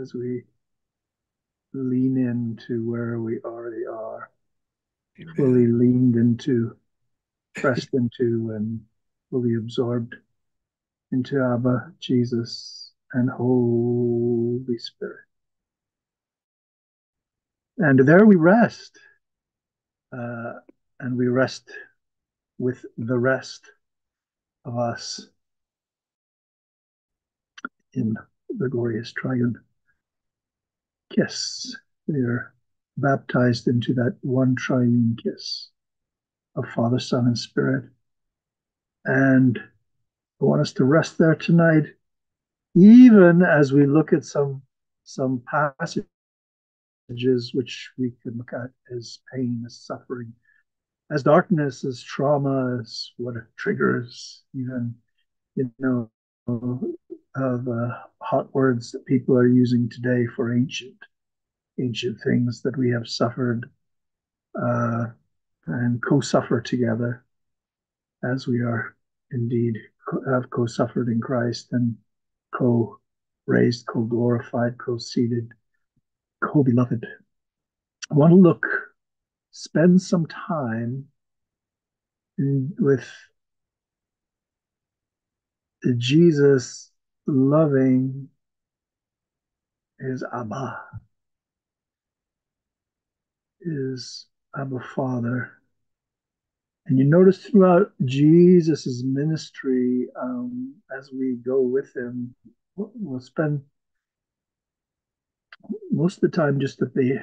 [0.00, 0.42] as we
[1.74, 4.30] lean into where we already are,
[5.20, 5.34] Amen.
[5.36, 6.74] fully leaned into,
[7.56, 8.80] pressed into, and
[9.30, 10.16] fully absorbed
[11.12, 15.24] into Abba, Jesus, and Holy Spirit.
[17.78, 18.98] And there we rest.
[20.12, 20.54] Uh,
[20.98, 21.70] and we rest
[22.58, 23.70] with the rest
[24.64, 25.28] of us
[27.92, 28.16] in
[28.58, 29.58] the glorious triune
[31.10, 31.76] kiss.
[32.06, 32.54] We are
[32.96, 35.70] baptized into that one triune kiss
[36.56, 37.84] of Father, Son, and Spirit.
[39.04, 39.58] And
[40.40, 41.84] I want us to rest there tonight,
[42.74, 44.62] even as we look at some
[45.04, 46.06] some passages
[47.52, 50.32] which we can look at as pain, as suffering,
[51.10, 54.94] as darkness, as trauma, as what triggers, even
[55.56, 56.10] you know
[57.36, 57.88] of uh,
[58.20, 60.96] hot words that people are using today for ancient
[61.80, 63.70] ancient things that we have suffered
[64.60, 65.06] uh,
[65.66, 67.24] and co-suffer together
[68.22, 68.96] as we are
[69.32, 69.76] indeed
[70.26, 71.96] have co-suffered in Christ and
[72.52, 75.48] co-raised, co-glorified, co-seated,
[76.42, 77.06] co-beloved.
[78.10, 78.66] I want to look,
[79.52, 81.06] spend some time
[82.38, 83.08] in, with
[85.96, 86.89] Jesus
[87.30, 88.28] loving
[89.98, 90.80] is Abba,
[93.60, 95.52] is Abba Father.
[96.86, 102.34] And you notice throughout Jesus' ministry, um, as we go with him,
[102.76, 103.62] we'll spend
[105.90, 107.20] most of the time just at the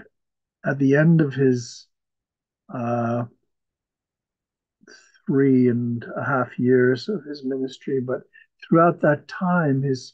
[0.65, 1.87] at the end of his
[2.73, 3.25] uh,
[5.25, 8.21] three and a half years of his ministry, but
[8.67, 10.13] throughout that time, his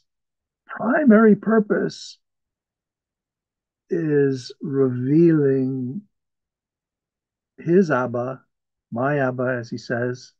[0.66, 2.18] primary purpose
[3.90, 6.02] is revealing
[7.58, 8.42] his Abba,
[8.90, 10.32] my Abba, as he says,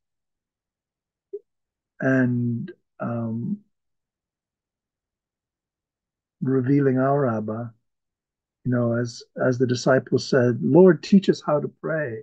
[2.00, 3.59] and um,
[6.43, 7.72] revealing our Abba.
[8.65, 12.22] You know, as as the disciples said, Lord, teach us how to pray.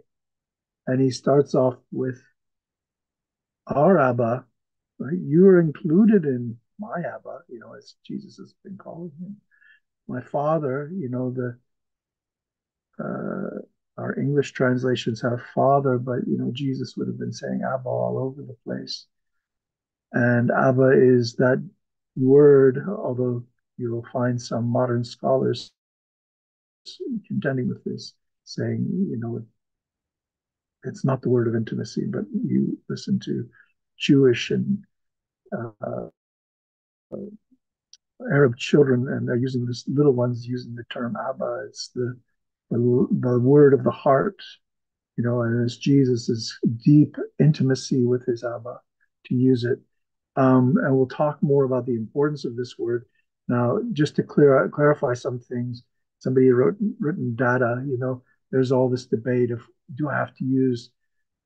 [0.88, 2.22] And he starts off with
[3.68, 4.46] our Abba,
[5.02, 5.18] right?
[5.20, 9.38] You are included in my Abba, you know, as Jesus has been calling him.
[10.08, 11.58] My Father, you know, the
[13.04, 13.62] uh,
[13.98, 18.18] our English translations have Father, but you know, Jesus would have been saying Abba all
[18.20, 19.08] over the place.
[20.12, 21.68] And Abba is that
[22.16, 23.44] word, although
[23.78, 25.72] you'll find some modern scholars
[27.28, 28.14] contending with this,
[28.44, 29.44] saying, you know,
[30.84, 33.48] it's not the word of intimacy, but you listen to
[33.98, 34.84] Jewish and
[38.30, 41.66] Arab children, and they're using this little ones using the term Abba.
[41.68, 42.18] It's the,
[42.70, 44.42] the the word of the heart,
[45.18, 48.80] you know, and it's Jesus's deep intimacy with his Abba
[49.26, 49.80] to use it.
[50.36, 53.06] Um, and we'll talk more about the importance of this word.
[53.48, 55.84] Now, just to clear clarify some things,
[56.20, 57.84] somebody wrote written data.
[57.86, 59.62] You know, there's all this debate of
[59.96, 60.92] do I have to use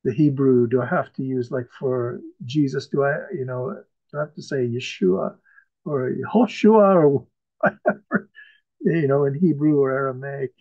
[0.04, 0.68] the Hebrew?
[0.68, 2.88] Do I have to use like for Jesus?
[2.88, 3.82] Do I, you know,
[4.20, 5.36] Have to say Yeshua
[5.86, 7.28] or Hoshua or
[7.59, 8.30] whatever?
[8.81, 10.53] You know, in Hebrew or Aramaic,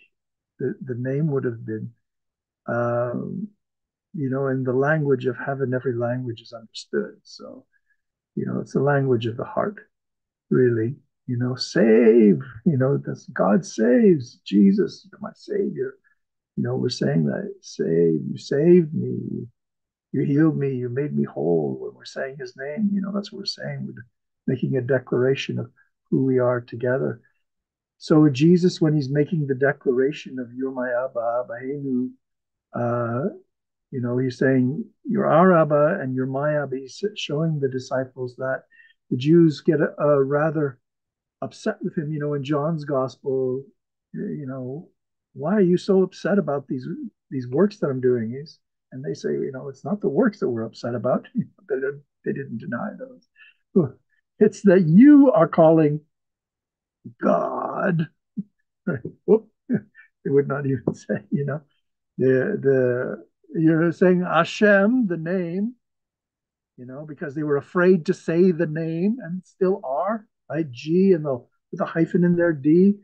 [0.58, 1.90] the, the name would have been,
[2.66, 3.48] um,
[4.14, 7.16] you know, in the language of heaven, every language is understood.
[7.22, 7.66] So,
[8.34, 9.76] you know, it's the language of the heart,
[10.50, 10.94] really.
[11.26, 15.94] You know, save, you know, that's God saves, Jesus, my Savior.
[16.56, 19.46] You know, we're saying that, save, you saved me,
[20.14, 21.76] you healed me, you made me whole.
[21.80, 23.84] When we're saying his name, you know, that's what we're saying.
[23.84, 24.06] We're
[24.46, 25.72] making a declaration of
[26.08, 27.20] who we are together.
[27.98, 33.24] So Jesus, when he's making the declaration of you're my Abba, Abba uh,
[33.90, 36.76] you know, he's saying you're our Abba and you're my Abba.
[36.76, 38.62] He's showing the disciples that
[39.10, 40.78] the Jews get a, a rather
[41.42, 42.12] upset with him.
[42.12, 43.64] You know, in John's gospel,
[44.12, 44.90] you know,
[45.32, 46.86] why are you so upset about these
[47.32, 48.30] these works that I'm doing?
[48.30, 48.60] He's,
[48.94, 51.26] and they say, you know, it's not the works that we're upset about.
[51.34, 51.76] they,
[52.24, 53.90] they didn't deny those.
[54.38, 56.00] It's that you are calling
[57.20, 58.08] God.
[60.24, 61.60] They would not even say, you know,
[62.16, 65.74] the the you're saying Hashem, the name,
[66.78, 70.70] you know, because they were afraid to say the name and still are, right?
[70.70, 72.94] G and the with a hyphen in their D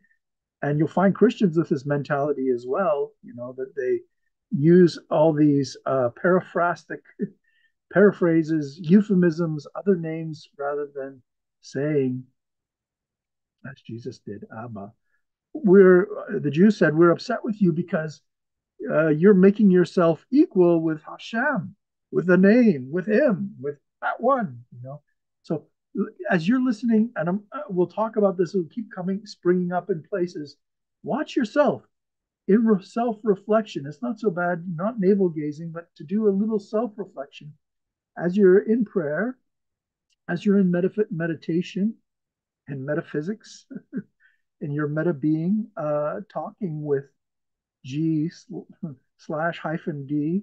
[0.62, 3.12] and you'll find Christians with this mentality as well.
[3.22, 4.00] You know that they
[4.50, 7.00] use all these uh, paraphrastic
[7.92, 11.22] paraphrases, euphemisms, other names rather than
[11.60, 12.24] saying
[13.68, 14.92] as Jesus did, Abba.
[15.52, 16.06] We're
[16.40, 18.22] the Jews said we're upset with you because
[18.88, 21.74] uh, you're making yourself equal with Hashem,
[22.12, 24.64] with the name, with Him, with that one.
[24.72, 25.02] You know,
[25.42, 25.66] so
[26.30, 28.54] as you're listening, and I'm, uh, we'll talk about this.
[28.54, 30.56] It'll keep coming, springing up in places.
[31.02, 31.82] Watch yourself
[32.50, 33.86] in self reflection.
[33.86, 37.52] It's not so bad, not navel gazing, but to do a little self reflection
[38.18, 39.38] as you're in prayer,
[40.28, 40.72] as you're in
[41.10, 41.94] meditation
[42.66, 43.66] and metaphysics,
[44.60, 47.04] in your meta being, uh, talking with
[47.84, 48.30] G
[49.18, 50.42] slash hyphen D.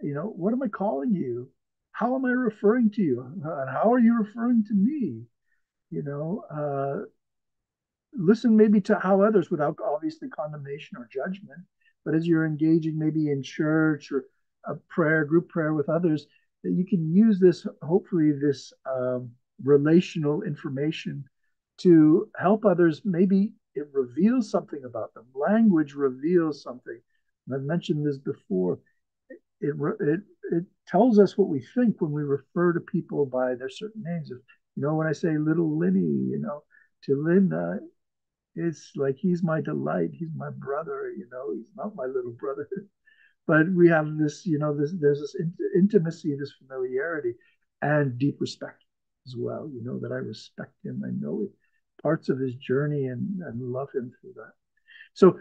[0.00, 1.50] You know, what am I calling you?
[1.92, 3.20] How am I referring to you?
[3.20, 5.22] And how are you referring to me?
[5.90, 7.06] You know, uh,
[8.14, 11.60] listen maybe to how others without obviously condemnation or judgment,
[12.04, 14.24] but as you're engaging maybe in church or
[14.64, 16.26] a prayer, group prayer with others,
[16.62, 19.30] that you can use this, hopefully, this um,
[19.64, 21.24] relational information
[21.78, 23.02] to help others.
[23.04, 25.24] Maybe it reveals something about them.
[25.34, 27.00] Language reveals something.
[27.46, 28.78] And I've mentioned this before.
[29.60, 30.20] It, it,
[30.52, 34.28] it tells us what we think when we refer to people by their certain names.
[34.30, 34.40] You
[34.76, 36.62] know, when I say little Linny, you know,
[37.04, 37.78] to Linda,
[38.54, 40.10] it's like he's my delight.
[40.12, 41.12] He's my brother.
[41.16, 42.68] You know, he's not my little brother.
[43.46, 45.36] but we have this, you know, this there's this
[45.74, 47.34] intimacy, this familiarity,
[47.80, 48.84] and deep respect
[49.26, 49.68] as well.
[49.72, 51.02] You know that I respect him.
[51.04, 51.48] I know
[52.02, 54.52] parts of his journey and, and love him through that.
[55.14, 55.38] So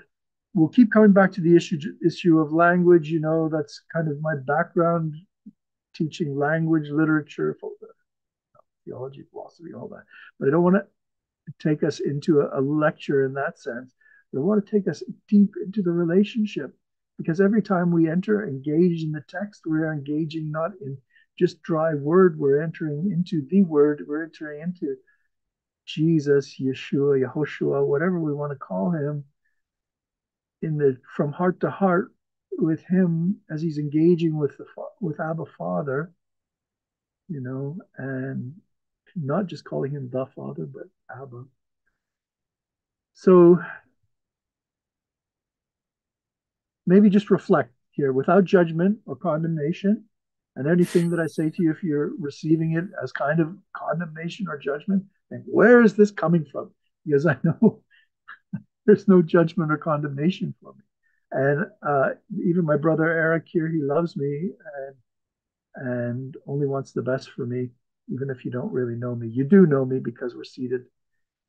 [0.53, 3.09] we'll keep coming back to the issue issue of language.
[3.09, 5.15] You know, that's kind of my background,
[5.95, 7.57] teaching language, literature,
[8.85, 10.03] theology, philosophy, all that.
[10.39, 10.85] But I don't want to
[11.59, 13.93] take us into a, a lecture in that sense.
[14.33, 16.73] They want to take us deep into the relationship
[17.17, 20.97] because every time we enter, engage in the text, we're engaging not in
[21.37, 24.95] just dry word, we're entering into the word, we're entering into
[25.85, 29.25] Jesus, Yeshua, Yehoshua, whatever we want to call him,
[30.61, 32.13] in the from heart to heart
[32.57, 34.65] with him as he's engaging with the
[34.99, 36.13] with Abba Father,
[37.27, 38.53] you know, and
[39.15, 41.45] not just calling him the Father, but Abba.
[43.13, 43.59] So
[46.85, 50.05] maybe just reflect here without judgment or condemnation.
[50.55, 54.47] And anything that I say to you, if you're receiving it as kind of condemnation
[54.49, 56.71] or judgment, think, where is this coming from?
[57.05, 57.81] Because I know
[58.85, 60.83] there's no judgment or condemnation for me.
[61.31, 62.09] And uh,
[62.45, 64.51] even my brother Eric here, he loves me
[64.87, 64.95] and
[65.73, 67.69] and only wants the best for me
[68.11, 69.27] even if you don't really know me.
[69.27, 70.85] You do know me because we're seated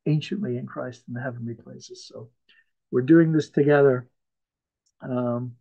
[0.07, 2.07] anciently in Christ in the heavenly places.
[2.07, 2.31] So
[2.91, 4.09] we're doing this together.
[5.03, 5.53] Um,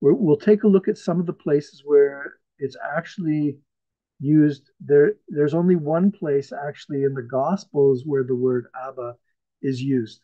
[0.00, 3.58] we will take a look at some of the places where it's actually
[4.20, 4.70] used.
[4.80, 9.14] There, there's only one place actually in the Gospels where the word Abba
[9.62, 10.20] is used,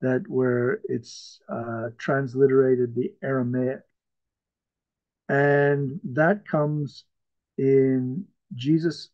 [0.00, 3.80] that where it's uh, transliterated the Aramaic,
[5.28, 7.04] and that comes
[7.58, 8.24] in
[8.54, 9.10] Jesus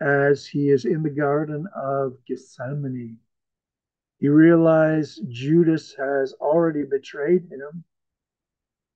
[0.00, 3.18] as he is in the Garden of Gethsemane.
[4.18, 7.84] He realizes Judas has already betrayed him,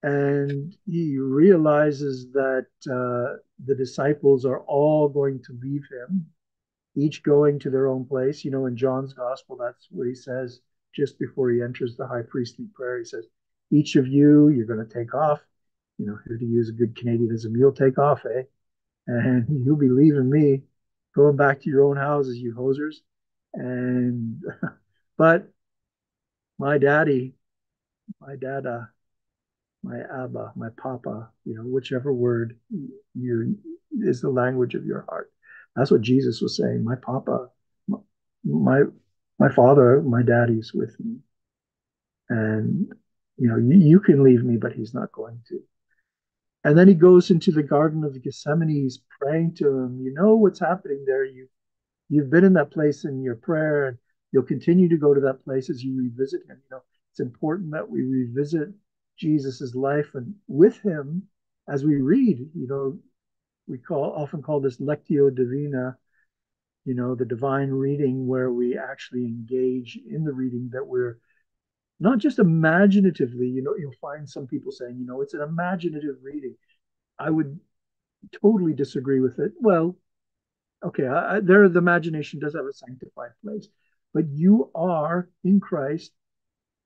[0.02, 6.26] and he realizes that uh, the disciples are all going to leave him,
[6.96, 8.44] each going to their own place.
[8.44, 10.60] You know, in John's gospel, that's what he says
[10.94, 12.98] just before he enters the high priestly prayer.
[12.98, 13.26] He says,
[13.70, 15.40] Each of you, you're going to take off.
[15.98, 18.42] You know, here to use a good Canadianism, you'll take off, eh?
[19.08, 20.62] And you'll be leaving me
[21.14, 22.96] going back to your own houses, you hosers.
[23.54, 24.42] And
[25.18, 25.48] but
[26.58, 27.34] my daddy,
[28.20, 28.90] my dada,
[29.82, 32.58] my abba, my papa, you know, whichever word
[33.14, 33.56] you
[34.00, 35.32] is the language of your heart.
[35.76, 36.84] That's what Jesus was saying.
[36.84, 37.48] My papa,
[38.44, 38.82] my
[39.38, 41.18] my father, my daddy's with me.
[42.28, 42.92] And
[43.36, 45.60] you know, you, you can leave me, but he's not going to.
[46.64, 48.68] And then he goes into the Garden of Gethsemane.
[48.68, 50.00] He's praying to him.
[50.00, 51.24] You know what's happening there.
[51.24, 51.48] You,
[52.08, 53.98] you've been in that place in your prayer, and
[54.32, 56.58] you'll continue to go to that place as you revisit him.
[56.64, 58.68] You know, it's important that we revisit
[59.16, 61.22] Jesus's life and with him
[61.68, 62.38] as we read.
[62.54, 62.98] You know,
[63.66, 65.96] we call often call this lectio divina.
[66.84, 71.18] You know, the divine reading where we actually engage in the reading that we're
[72.00, 73.48] not just imaginatively.
[73.48, 76.54] You know, you'll find some people saying, you know, it's an imaginative reading.
[77.18, 77.58] I would
[78.40, 79.52] totally disagree with it.
[79.60, 79.96] Well,
[80.84, 83.68] okay, I, there the imagination does have a sanctified place,
[84.14, 86.12] but you are in Christ,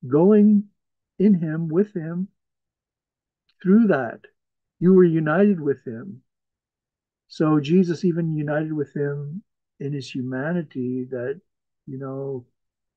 [0.07, 0.65] going
[1.19, 2.29] in Him with Him.
[3.63, 4.21] Through that,
[4.81, 6.23] you were united with Him.
[7.29, 9.43] So Jesus even united with Him
[9.79, 11.07] in His humanity.
[11.11, 11.41] That
[11.87, 12.47] you know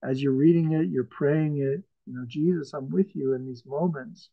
[0.04, 3.66] as you're reading it, you're praying it, you know, Jesus, I'm with you in these
[3.66, 4.30] moments.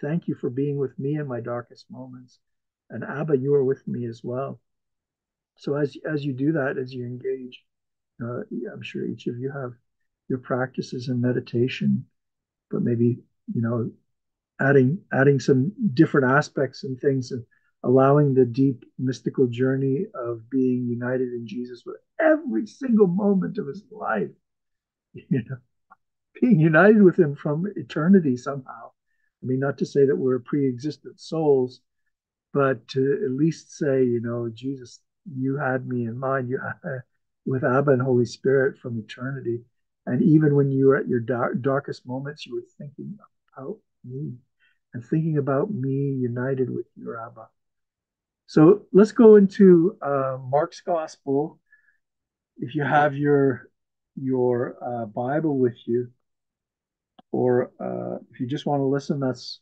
[0.00, 2.40] Thank you for being with me in my darkest moments.
[2.90, 4.60] And Abba, you are with me as well.
[5.56, 7.64] So as as you do that, as you engage,
[8.22, 8.40] uh,
[8.72, 9.72] I'm sure each of you have
[10.28, 12.06] your practices in meditation,
[12.70, 13.22] but maybe
[13.54, 13.92] you know,
[14.60, 17.44] adding adding some different aspects and things and
[17.84, 23.66] allowing the deep mystical journey of being united in Jesus with every single moment of
[23.66, 24.30] his life.
[25.30, 25.58] You know,
[26.42, 28.90] being united with him from eternity somehow.
[29.42, 31.80] I mean, not to say that we're pre-existent souls,
[32.52, 34.98] but to at least say, you know, Jesus,
[35.32, 36.48] you had me in mind.
[36.48, 36.60] You
[37.46, 39.60] with Abba and Holy Spirit from eternity.
[40.06, 43.16] And even when you were at your dark, darkest moments, you were thinking
[43.56, 44.34] about me
[44.94, 47.48] and thinking about me united with your Abba.
[48.46, 51.60] So let's go into uh, Mark's Gospel.
[52.58, 53.68] If you have your
[54.16, 56.10] your uh, Bible with you,
[57.32, 59.60] or uh, if you just want to listen, that's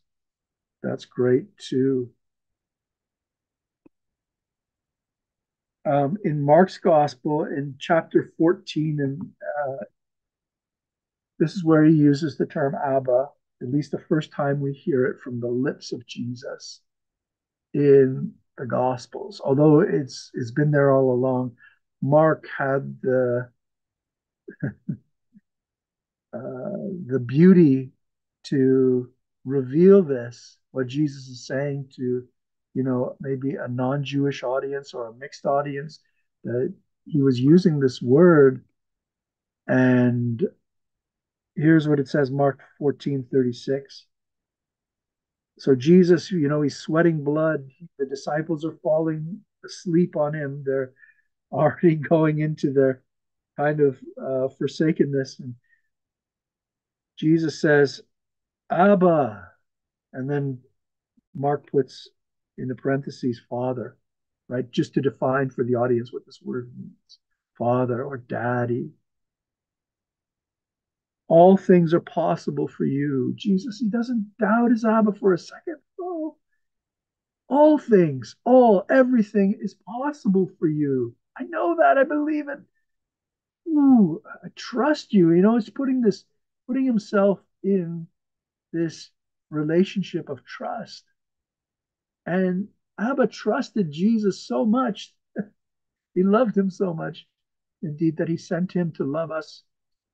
[0.83, 2.11] that's great too.
[5.87, 9.23] Um, in Mark's Gospel, in chapter 14, and
[9.59, 9.85] uh,
[11.39, 13.29] this is where he uses the term Abba,
[13.63, 16.83] at least the first time we hear it from the lips of Jesus
[17.73, 19.41] in the Gospels.
[19.43, 21.57] Although it's it's been there all along,
[22.03, 23.49] Mark had the
[26.33, 27.91] the beauty
[28.45, 29.11] to
[29.45, 32.25] reveal this, what Jesus is saying to,
[32.75, 36.01] you know, maybe a non-Jewish audience or a mixed audience,
[36.45, 36.73] that
[37.07, 38.65] he was using this word.
[39.67, 40.43] And
[41.57, 44.07] here's what it says, Mark 14, 36.
[45.59, 47.69] So Jesus, you know, he's sweating blood.
[47.99, 50.63] The disciples are falling asleep on him.
[50.65, 50.93] They're
[51.53, 53.03] already going into their
[53.57, 55.41] kind of uh, forsakenness.
[55.41, 55.55] And
[57.21, 58.01] Jesus says,
[58.71, 59.47] Abba.
[60.15, 60.59] And then
[61.35, 62.09] Mark puts
[62.57, 63.99] in the parentheses, Father,
[64.49, 64.69] right?
[64.71, 67.19] Just to define for the audience what this word means
[67.59, 68.93] Father or Daddy.
[71.29, 73.35] All things are possible for you.
[73.37, 75.77] Jesus, he doesn't doubt his Abba for a second.
[76.01, 76.39] Oh,
[77.49, 81.15] all things, all, everything is possible for you.
[81.37, 81.99] I know that.
[81.99, 82.61] I believe it.
[83.69, 85.33] Ooh, I trust you.
[85.33, 86.25] You know, it's putting this
[86.71, 88.07] putting himself in
[88.73, 89.11] this
[89.51, 91.03] relationship of trust.
[92.27, 95.13] And Abba trusted Jesus so much.
[96.15, 97.27] he loved him so much,
[97.83, 99.65] indeed, that he sent him to love us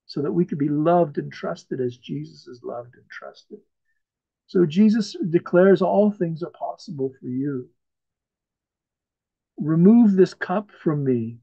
[0.06, 3.58] so that we could be loved and trusted as Jesus is loved and trusted.
[4.46, 7.68] So Jesus declares all things are possible for you.
[9.58, 11.36] Remove this cup from me.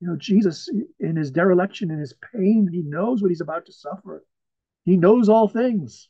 [0.00, 3.72] You know, Jesus, in his dereliction, in his pain, he knows what he's about to
[3.72, 4.24] suffer.
[4.84, 6.08] He knows all things.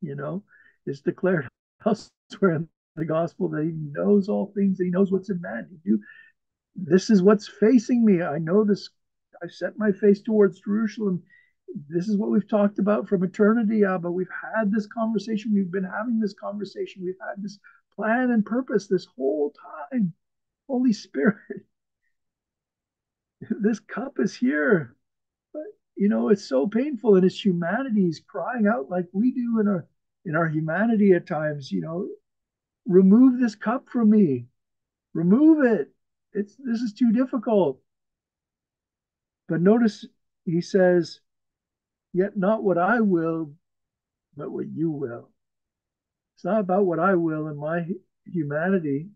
[0.00, 0.42] You know,
[0.84, 1.48] it's declared
[1.86, 4.78] elsewhere in the gospel that he knows all things.
[4.78, 5.68] He knows what's in man.
[5.70, 6.00] He knew
[6.74, 8.22] this is what's facing me.
[8.22, 8.90] I know this.
[9.42, 11.22] I've set my face towards Jerusalem.
[11.88, 14.10] This is what we've talked about from eternity, Abba.
[14.10, 15.52] We've had this conversation.
[15.54, 17.04] We've been having this conversation.
[17.04, 17.58] We've had this
[17.94, 19.52] plan and purpose this whole
[19.92, 20.12] time.
[20.68, 21.36] Holy Spirit,
[23.50, 24.96] this cup is here.
[25.52, 25.62] But
[25.96, 29.68] you know, it's so painful, and it's humanity is crying out like we do in
[29.68, 29.86] our
[30.24, 31.70] in our humanity at times.
[31.70, 32.08] You know,
[32.86, 34.46] remove this cup from me.
[35.12, 35.90] Remove it.
[36.32, 37.80] It's this is too difficult.
[39.48, 40.06] But notice
[40.44, 41.20] he says,
[42.12, 43.52] Yet not what I will,
[44.36, 45.30] but what you will.
[46.34, 47.86] It's not about what I will in my
[48.26, 49.08] humanity,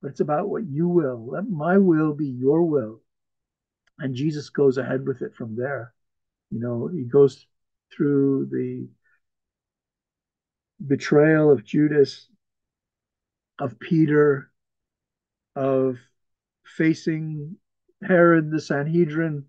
[0.00, 1.26] but it's about what you will.
[1.32, 3.02] Let my will be your will
[4.00, 5.92] and Jesus goes ahead with it from there.
[6.50, 7.46] You know, he goes
[7.94, 8.88] through the
[10.84, 12.26] betrayal of Judas,
[13.58, 14.50] of Peter,
[15.54, 15.98] of
[16.64, 17.56] facing
[18.02, 19.44] Herod, the Sanhedrin,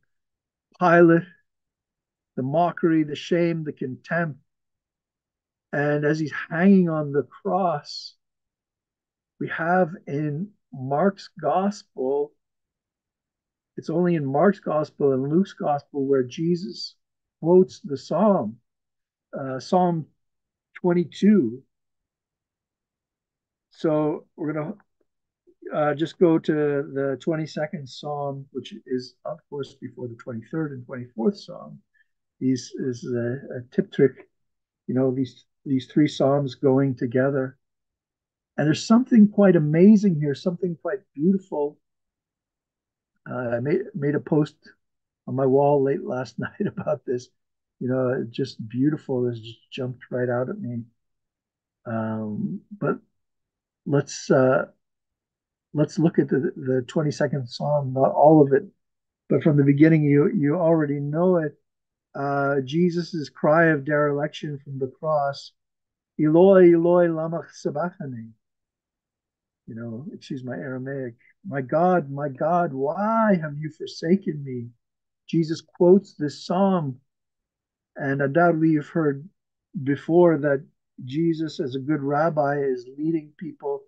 [0.79, 1.23] Pilate,
[2.35, 4.39] the mockery, the shame, the contempt.
[5.71, 8.15] And as he's hanging on the cross,
[9.39, 12.33] we have in Mark's gospel
[13.77, 16.95] it's only in Mark's gospel and Luke's gospel where Jesus
[17.41, 18.57] quotes the psalm,
[19.37, 20.05] uh, Psalm
[20.75, 21.63] 22.
[23.71, 29.75] So we're going to uh, just go to the 22nd Psalm, which is, of course,
[29.75, 31.79] before the 23rd and 24th Psalm.
[32.39, 34.27] These is a, a trick,
[34.87, 37.57] you know, these these three psalms going together.
[38.57, 41.77] And there's something quite amazing here, something quite beautiful
[43.27, 44.55] I made made a post
[45.27, 47.29] on my wall late last night about this.
[47.79, 49.23] You know, just beautiful.
[49.23, 50.83] This just jumped right out at me.
[51.85, 52.99] Um, but
[53.85, 54.65] let's uh,
[55.73, 58.63] let's look at the the 22nd Psalm, not all of it,
[59.29, 61.57] but from the beginning, you you already know it.
[62.13, 65.53] Uh, Jesus's cry of dereliction from the cross,
[66.19, 68.27] Eloi, Eloi, lama sabachthani.
[69.67, 71.15] You know, excuse my Aramaic.
[71.45, 74.67] My God, my God, why have you forsaken me?
[75.27, 76.99] Jesus quotes this psalm,
[77.95, 79.27] and undoubtedly you've heard
[79.83, 80.65] before that
[81.05, 83.83] Jesus, as a good rabbi, is leading people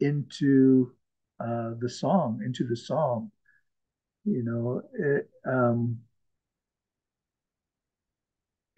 [0.00, 0.92] into
[1.38, 3.30] uh, the song, into the psalm.
[4.24, 6.00] You know, it, um,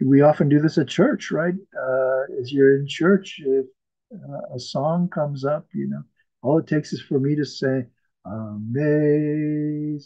[0.01, 1.55] we often do this at church, right?
[1.77, 3.67] Uh, as you're in church, if
[4.13, 6.03] uh, a song comes up, you know,
[6.43, 7.87] all it takes is for me to say,
[8.25, 10.03] amazing.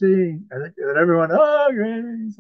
[0.50, 2.38] And, and everyone, oh, Grace.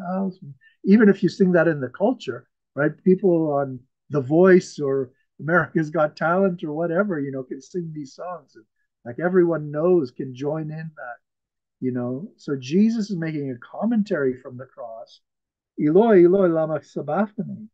[0.84, 2.92] Even if you sing that in the culture, right?
[3.04, 5.10] People on The Voice or
[5.40, 8.56] America's Got Talent or whatever, you know, can sing these songs.
[9.04, 11.16] Like everyone knows, can join in that,
[11.80, 12.28] you know.
[12.36, 15.20] So Jesus is making a commentary from the cross.
[15.78, 17.68] Eloi, Eloi, lama sabachthani.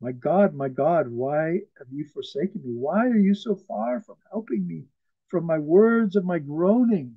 [0.00, 2.74] My God, my God, why have you forsaken me?
[2.74, 4.84] Why are you so far from helping me,
[5.28, 7.16] from my words of my groaning?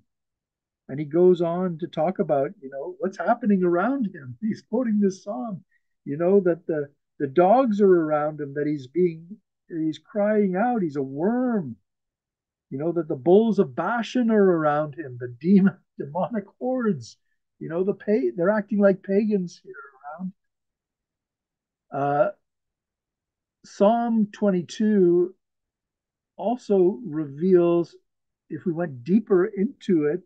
[0.90, 4.38] And he goes on to talk about, you know, what's happening around him.
[4.42, 5.64] He's quoting this psalm,
[6.06, 6.90] you know, that the
[7.20, 9.38] the dogs are around him, that he's being
[9.70, 11.76] he's crying out, he's a worm.
[12.72, 17.18] You know, that the bulls of Bashan are around him, the demon demonic hordes.
[17.60, 19.76] You know, the pay they're acting like pagans here
[20.20, 20.34] around.
[21.92, 22.32] Uh,
[23.64, 25.36] Psalm 22
[26.38, 27.96] also reveals,
[28.52, 30.22] if we went deeper into it,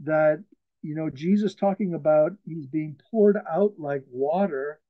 [0.00, 0.42] that
[0.82, 4.80] you know Jesus talking about he's being poured out like water.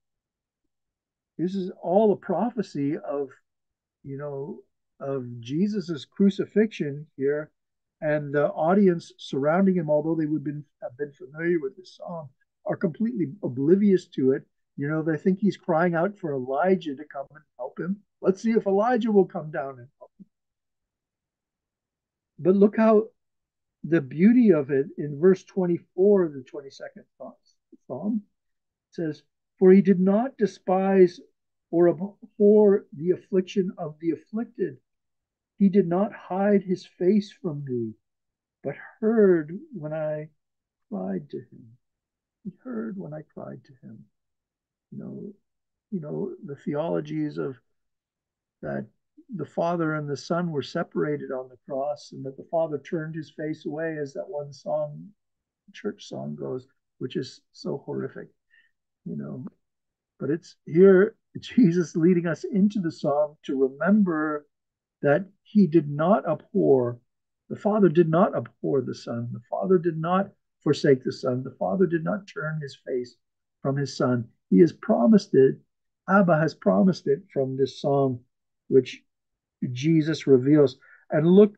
[1.38, 3.28] This is all a prophecy of
[4.02, 4.60] you know
[5.00, 7.50] of Jesus's crucifixion here,
[8.00, 12.28] and the audience surrounding him, although they would been, have been familiar with this psalm,
[12.66, 14.44] are completely oblivious to it.
[14.76, 17.98] You know, they think he's crying out for Elijah to come and help him.
[18.20, 19.88] Let's see if Elijah will come down and.
[22.42, 23.08] But look how
[23.84, 27.04] the beauty of it in verse 24 of the 22nd
[27.86, 28.22] Psalm
[28.90, 29.22] says,
[29.58, 31.20] For he did not despise
[31.70, 34.78] or abhor the affliction of the afflicted.
[35.58, 37.94] He did not hide his face from me,
[38.62, 40.28] but heard when I
[40.88, 41.76] cried to him.
[42.44, 44.04] He heard when I cried to him.
[44.90, 45.32] You know,
[45.90, 47.56] you know, the theologies of
[48.62, 48.86] that
[49.34, 53.14] the Father and the Son were separated on the cross, and that the Father turned
[53.14, 55.08] his face away, as that one song,
[55.72, 56.66] church song goes,
[56.98, 58.28] which is so horrific,
[59.06, 59.46] you know.
[60.20, 64.46] But it's here, Jesus leading us into the psalm to remember
[65.00, 67.00] that he did not abhor,
[67.48, 70.30] the Father did not abhor the Son, the Father did not
[70.62, 73.16] forsake the Son, the Father did not turn his face
[73.62, 74.28] from his Son.
[74.50, 75.58] He has promised it,
[76.08, 78.20] Abba has promised it from this psalm,
[78.68, 79.02] which
[79.70, 80.76] Jesus reveals.
[81.10, 81.54] And look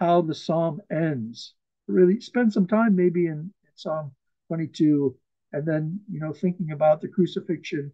[0.00, 1.54] how the psalm ends.
[1.86, 4.12] Really spend some time maybe in, Psalm
[4.48, 5.16] 22
[5.52, 7.92] and then, you know, thinking about the crucifixion,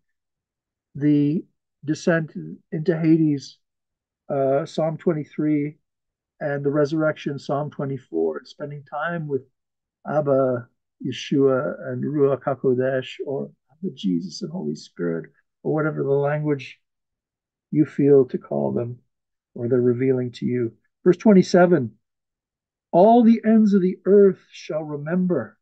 [0.95, 1.45] the
[1.85, 2.33] descent
[2.73, 3.59] into Hades,
[4.29, 5.77] uh, Psalm 23,
[6.41, 9.43] and the resurrection, Psalm 24, spending time with
[10.11, 10.69] Abba,
[11.07, 15.31] Yeshua, and Ruach HaKodesh, or Abba, Jesus and Holy Spirit,
[15.63, 16.79] or whatever the language
[17.71, 18.99] you feel to call them
[19.55, 20.73] or they're revealing to you.
[21.05, 21.93] Verse 27
[22.93, 25.59] All the ends of the earth shall remember.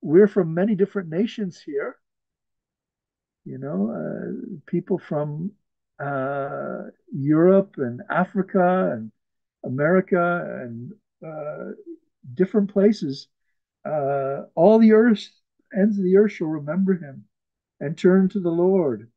[0.00, 1.96] We're from many different nations here.
[3.44, 5.52] You know, uh, people from
[5.98, 9.10] uh, Europe and Africa and
[9.64, 10.92] America and
[11.26, 11.72] uh,
[12.34, 13.28] different places.
[13.84, 15.28] Uh, all the earth,
[15.76, 17.24] ends of the earth shall remember him
[17.80, 19.10] and turn to the Lord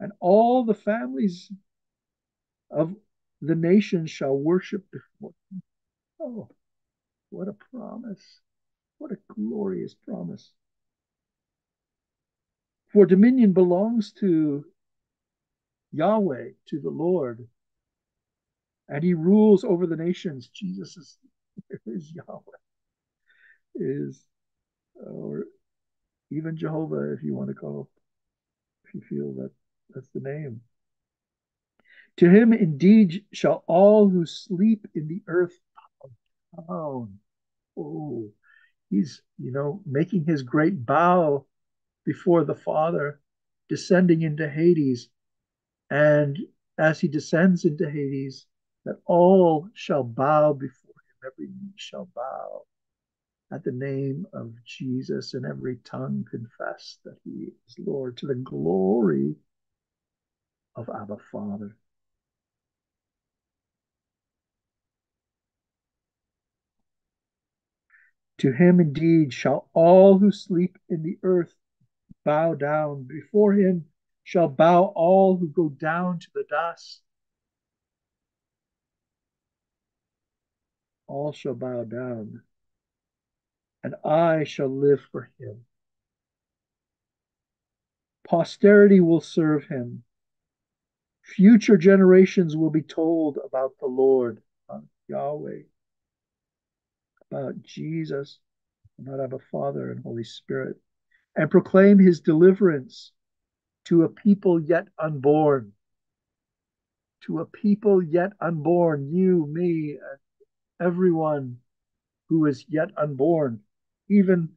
[0.00, 1.50] and all the families
[2.70, 2.94] of
[3.40, 5.62] the nations shall worship before him.
[6.20, 6.48] Oh,
[7.30, 8.40] what a promise!
[8.98, 10.52] What a glorious promise.
[12.92, 14.64] For dominion belongs to
[15.92, 17.46] Yahweh, to the Lord,
[18.88, 20.48] and he rules over the nations.
[20.48, 21.18] Jesus is,
[21.86, 22.40] is Yahweh,
[23.74, 24.24] is,
[24.94, 25.44] or
[26.30, 27.88] even Jehovah, if you want to call,
[28.88, 29.50] if you feel that
[29.94, 30.60] that's the name.
[32.18, 35.58] To him indeed shall all who sleep in the earth
[36.52, 37.08] bow.
[37.76, 38.32] Oh,
[38.90, 41.46] He's, you know, making his great bow
[42.04, 43.20] before the Father,
[43.68, 45.10] descending into Hades.
[45.90, 46.38] And
[46.78, 48.46] as he descends into Hades,
[48.84, 52.64] that all shall bow before him, every knee shall bow
[53.50, 58.34] at the name of Jesus, and every tongue confess that he is Lord to the
[58.34, 59.36] glory
[60.76, 61.76] of Abba Father.
[68.38, 71.54] To him indeed shall all who sleep in the earth
[72.24, 73.04] bow down.
[73.04, 73.86] Before him
[74.22, 77.00] shall bow all who go down to the dust.
[81.08, 82.42] All shall bow down,
[83.82, 85.64] and I shall live for him.
[88.26, 90.04] Posterity will serve him.
[91.22, 95.62] Future generations will be told about the Lord, about Yahweh,
[97.30, 98.38] about Jesus,
[98.98, 100.76] about Abba Father and Holy Spirit,
[101.36, 103.12] and proclaim his deliverance
[103.84, 105.72] to a people yet unborn.
[107.22, 111.58] To a people yet unborn, you, me, and everyone
[112.28, 113.60] who is yet unborn.
[114.10, 114.48] Even,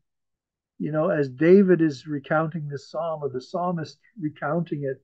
[0.80, 5.04] you know, as David is recounting this psalm, or the psalmist recounting it,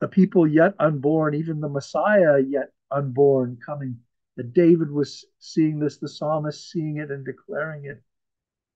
[0.00, 3.98] the people yet unborn, even the Messiah yet unborn coming.
[4.36, 8.00] That David was seeing this, the psalmist seeing it and declaring it.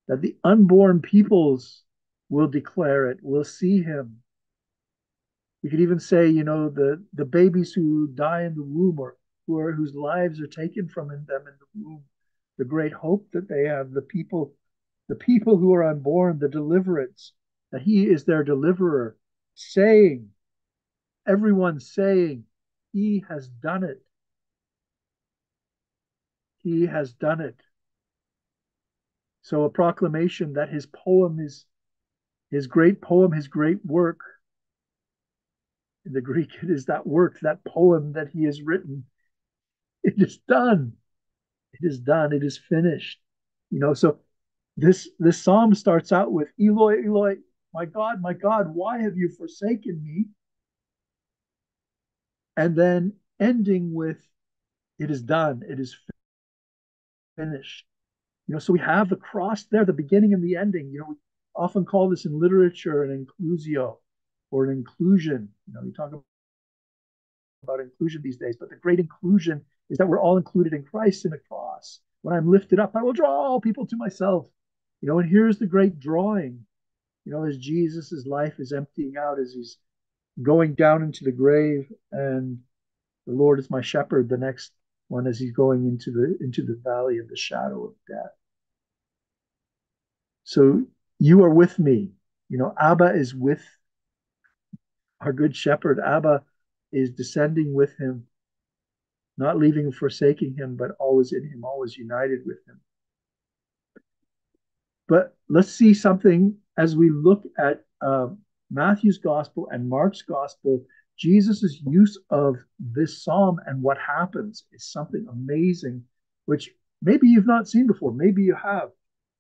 [0.09, 1.85] That the unborn peoples
[2.29, 4.23] will declare it, will see him.
[5.63, 9.17] You could even say, you know, the, the babies who die in the womb or
[9.47, 12.03] who are, whose lives are taken from them in the womb,
[12.59, 14.53] the great hope that they have, the people,
[15.09, 17.33] the people who are unborn, the deliverance,
[17.71, 19.17] that he is their deliverer,
[19.55, 20.29] saying,
[21.27, 22.45] everyone saying,
[22.93, 24.03] He has done it.
[26.63, 27.57] He has done it.
[29.43, 31.67] So a proclamation that his poem is
[32.51, 34.21] his great poem, his great work.
[36.05, 39.05] In the Greek, it is that work, that poem that he has written.
[40.05, 40.95] It is done.
[41.75, 42.33] It is done.
[42.33, 43.21] It is finished.
[43.71, 44.19] You know, so
[44.77, 47.37] this this psalm starts out with Eloi, Eloi,
[47.75, 50.27] my God, my God, why have you forsaken me?
[52.57, 54.19] and then ending with
[54.99, 55.97] it is done it is
[57.37, 57.85] finished
[58.47, 61.07] you know so we have the cross there the beginning and the ending you know
[61.09, 61.17] we
[61.57, 63.97] often call this in literature an inclusio
[64.51, 66.13] or an inclusion you know we talk
[67.63, 71.25] about inclusion these days but the great inclusion is that we're all included in christ
[71.25, 74.47] in the cross when i'm lifted up i will draw all people to myself
[75.01, 76.65] you know and here's the great drawing
[77.25, 79.79] you know as jesus' life is emptying out as he's
[80.41, 82.59] going down into the grave and
[83.27, 84.73] the Lord is my shepherd, the next
[85.09, 88.33] one as he's going into the into the valley of the shadow of death.
[90.45, 90.87] So
[91.19, 92.13] you are with me.
[92.49, 93.63] You know, Abba is with
[95.21, 96.01] our good shepherd.
[96.01, 96.43] Abba
[96.93, 98.27] is descending with him,
[99.39, 102.81] not leaving and forsaking him, but always in him, always united with him.
[105.09, 108.39] But let's see something as we look at um,
[108.71, 110.85] Matthew's gospel and Mark's gospel,
[111.19, 116.03] Jesus' use of this psalm and what happens is something amazing,
[116.47, 116.71] which
[117.03, 118.91] maybe you've not seen before, maybe you have.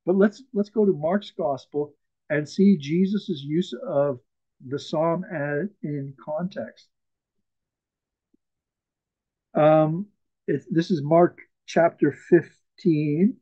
[0.04, 1.94] But let's let's go to Mark's gospel
[2.28, 4.18] and see Jesus' use of
[4.66, 5.24] the psalm
[5.82, 6.88] in context.
[9.54, 10.06] Um,
[10.46, 13.36] it, this is Mark chapter 15.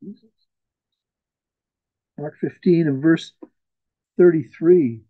[0.00, 0.30] Jesus.
[2.18, 3.32] Mark 15 and verse
[4.18, 5.02] 33.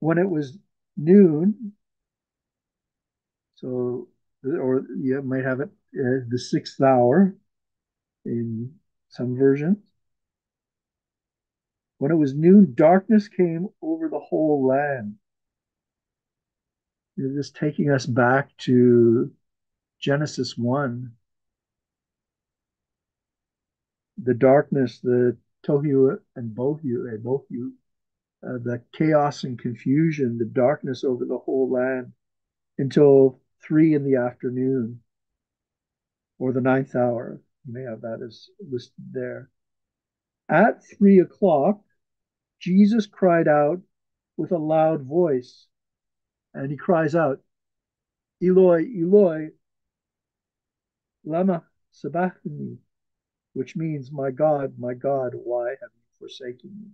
[0.00, 0.58] When it was
[0.96, 1.72] noon,
[3.54, 4.08] so,
[4.44, 7.34] or you might have it uh, the sixth hour
[8.24, 8.74] in
[9.08, 9.78] some versions.
[12.02, 15.18] When it was noon, darkness came over the whole land.
[17.16, 19.30] This taking us back to
[20.00, 21.12] Genesis 1
[24.18, 27.70] the darkness, the tohu and bohu, and bohu,
[28.44, 32.12] uh, the chaos and confusion, the darkness over the whole land
[32.78, 35.00] until three in the afternoon
[36.40, 37.40] or the ninth hour.
[37.64, 39.50] You may have that as listed there.
[40.48, 41.80] At three o'clock,
[42.62, 43.80] Jesus cried out
[44.36, 45.66] with a loud voice,
[46.54, 47.40] and he cries out,
[48.40, 49.48] Eloi, Eloi,
[51.24, 52.78] lama sabachthani,
[53.54, 56.90] which means, My God, my God, why have you forsaken me?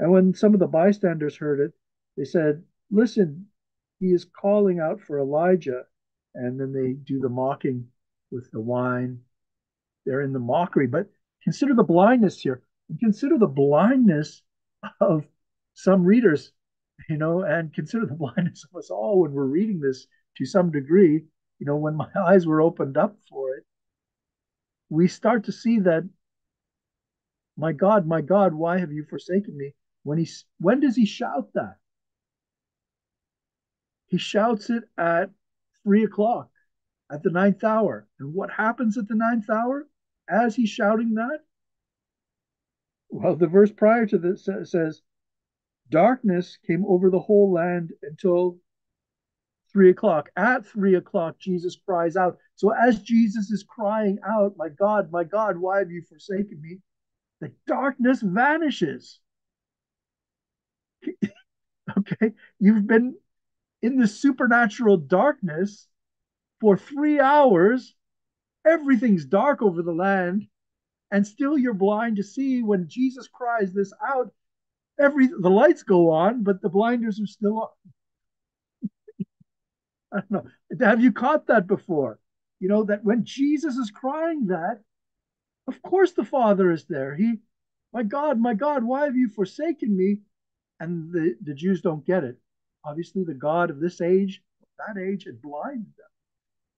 [0.00, 1.72] And when some of the bystanders heard it,
[2.16, 3.46] they said, Listen,
[4.00, 5.84] he is calling out for Elijah,
[6.34, 7.86] and then they do the mocking
[8.32, 9.20] with the wine.
[10.04, 11.08] They're in the mockery, but
[11.44, 12.60] consider the blindness here.
[12.88, 14.42] And Consider the blindness
[15.00, 15.26] of
[15.74, 16.52] some readers,
[17.08, 20.06] you know, and consider the blindness of us all when we're reading this
[20.38, 21.24] to some degree.
[21.58, 23.64] You know, when my eyes were opened up for it,
[24.88, 26.08] we start to see that,
[27.56, 29.74] my God, my God, why have you forsaken me?
[30.02, 31.76] When he when does he shout that?
[34.06, 35.30] He shouts it at
[35.82, 36.50] three o'clock,
[37.10, 38.06] at the ninth hour.
[38.18, 39.88] And what happens at the ninth hour
[40.28, 41.43] as he's shouting that?
[43.14, 45.00] Well, the verse prior to this says,
[45.88, 48.58] Darkness came over the whole land until
[49.72, 50.30] three o'clock.
[50.36, 52.38] At three o'clock, Jesus cries out.
[52.56, 56.80] So as Jesus is crying out, My God, my God, why have you forsaken me?
[57.40, 59.20] The darkness vanishes.
[61.96, 63.14] okay, you've been
[63.80, 65.86] in the supernatural darkness
[66.60, 67.94] for three hours.
[68.66, 70.48] Everything's dark over the land,
[71.14, 74.32] and still you're blind to see when Jesus cries this out.
[74.98, 77.68] Every the lights go on, but the blinders are still on.
[80.12, 80.84] I don't know.
[80.84, 82.18] Have you caught that before?
[82.58, 84.80] You know that when Jesus is crying that,
[85.68, 87.14] of course the Father is there.
[87.14, 87.38] He,
[87.92, 90.18] my God, my God, why have you forsaken me?
[90.80, 92.38] And the, the Jews don't get it.
[92.84, 94.42] Obviously, the God of this age,
[94.84, 96.10] that age, had blinded them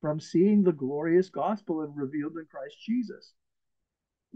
[0.02, 3.32] from seeing the glorious gospel and revealed in Christ Jesus.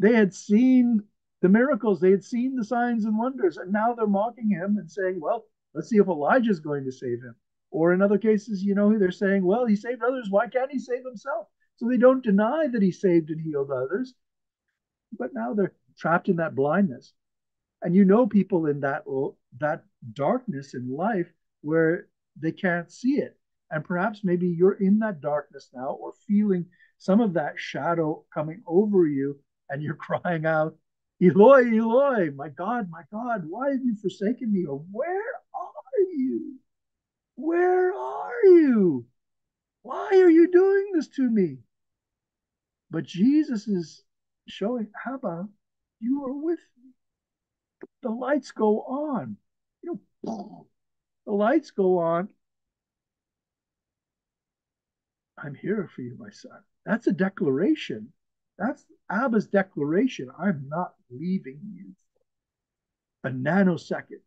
[0.00, 1.02] They had seen
[1.42, 4.90] the miracles, they had seen the signs and wonders, and now they're mocking him and
[4.90, 7.36] saying, Well, let's see if Elijah is going to save him.
[7.70, 10.78] Or in other cases, you know, they're saying, Well, he saved others, why can't he
[10.78, 11.48] save himself?
[11.76, 14.14] So they don't deny that he saved and healed others,
[15.18, 17.12] but now they're trapped in that blindness.
[17.82, 19.04] And you know people in that
[19.58, 19.84] that
[20.14, 22.08] darkness in life where
[22.40, 23.38] they can't see it.
[23.70, 26.64] And perhaps maybe you're in that darkness now or feeling
[26.96, 29.38] some of that shadow coming over you
[29.70, 30.76] and you're crying out,
[31.22, 34.64] Eloi, Eloi, my God, my God, why have you forsaken me?
[34.66, 35.18] Or where
[35.54, 36.56] are you?
[37.36, 39.06] Where are you?
[39.82, 41.58] Why are you doing this to me?
[42.90, 44.02] But Jesus is
[44.48, 45.48] showing, Abba,
[46.00, 46.90] you are with me.
[48.02, 49.36] The lights go on.
[49.82, 50.66] You know,
[51.26, 52.28] the lights go on.
[55.38, 56.60] I'm here for you, my son.
[56.84, 58.12] That's a declaration.
[58.60, 60.30] That's Abba's declaration.
[60.38, 61.86] I'm not leaving you
[63.24, 64.20] a nanosecond.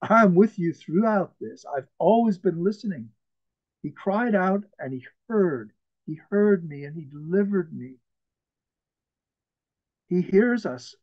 [0.00, 1.64] I'm with you throughout this.
[1.76, 3.10] I've always been listening.
[3.82, 5.72] He cried out and he heard.
[6.06, 7.96] He heard me and he delivered me.
[10.08, 10.94] He hears us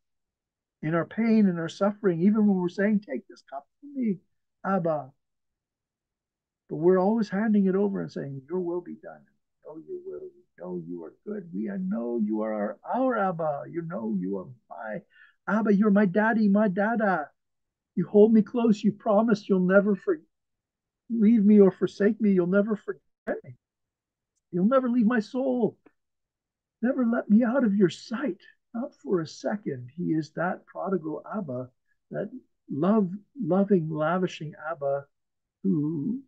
[0.82, 4.18] in our pain and our suffering, even when we're saying, Take this cup from me.
[4.66, 5.12] Abba.
[6.68, 9.22] But we're always handing it over and saying, Your will be done.
[9.68, 10.30] Oh, your will.
[10.60, 11.50] Know you are good.
[11.54, 13.64] We know you are our, our Abba.
[13.70, 15.02] You know you are my
[15.48, 15.74] Abba.
[15.74, 17.30] You're my daddy, my dada.
[17.96, 18.84] You hold me close.
[18.84, 20.20] You promise you'll never for,
[21.10, 22.32] leave me or forsake me.
[22.32, 23.56] You'll never forget me.
[24.52, 25.78] You'll never leave my soul.
[26.82, 28.42] Never let me out of your sight.
[28.74, 29.90] Not for a second.
[29.96, 31.70] He is that prodigal Abba,
[32.12, 32.30] that
[32.70, 35.06] love, loving, lavishing Abba
[35.64, 36.22] who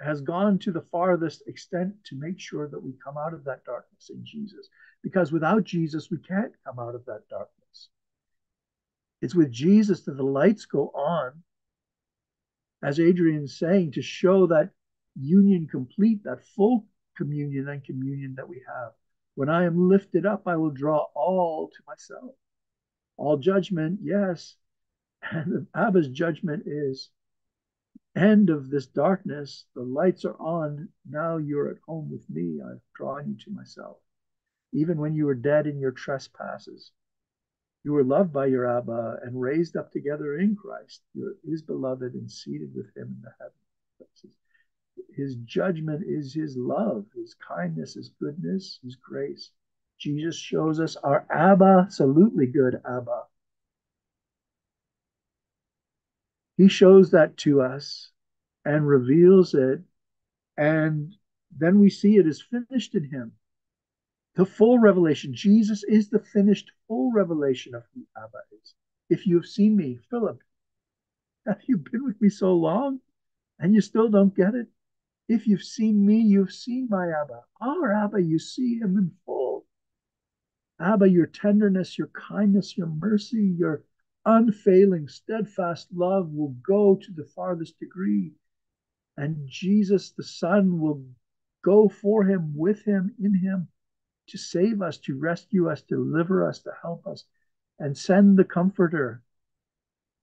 [0.00, 3.64] has gone to the farthest extent to make sure that we come out of that
[3.64, 4.68] darkness in Jesus.
[5.02, 7.88] Because without Jesus, we can't come out of that darkness.
[9.22, 11.42] It's with Jesus that the lights go on,
[12.82, 14.70] as Adrian's saying, to show that
[15.14, 18.92] union complete, that full communion and communion that we have.
[19.34, 22.34] When I am lifted up, I will draw all to myself.
[23.16, 24.56] All judgment, yes,
[25.30, 27.10] and Abba's judgment is
[28.16, 29.64] end of this darkness.
[29.74, 30.88] The lights are on.
[31.08, 32.60] Now you're at home with me.
[32.60, 33.98] I've drawn you to myself.
[34.72, 36.92] Even when you were dead in your trespasses,
[37.84, 41.02] you were loved by your Abba and raised up together in Christ.
[41.14, 44.36] You're his beloved and seated with him in the heavens.
[45.14, 49.50] His judgment is his love, his kindness, his goodness, his grace.
[49.98, 53.24] Jesus shows us our Abba, absolutely good Abba,
[56.56, 58.10] He shows that to us
[58.64, 59.80] and reveals it.
[60.56, 61.14] And
[61.56, 63.32] then we see it is finished in him.
[64.34, 65.34] The full revelation.
[65.34, 68.74] Jesus is the finished full revelation of who Abba is.
[69.08, 70.40] If you have seen me, Philip,
[71.46, 73.00] have you been with me so long
[73.58, 74.68] and you still don't get it?
[75.28, 77.42] If you've seen me, you've seen my Abba.
[77.60, 79.66] Our Abba, you see him in full.
[80.80, 83.84] Abba, your tenderness, your kindness, your mercy, your
[84.26, 88.32] unfailing, steadfast love will go to the farthest degree.
[89.16, 91.04] And Jesus, the Son, will
[91.64, 93.68] go for him, with him, in him,
[94.28, 97.24] to save us, to rescue us, deliver us, to help us,
[97.78, 99.22] and send the Comforter.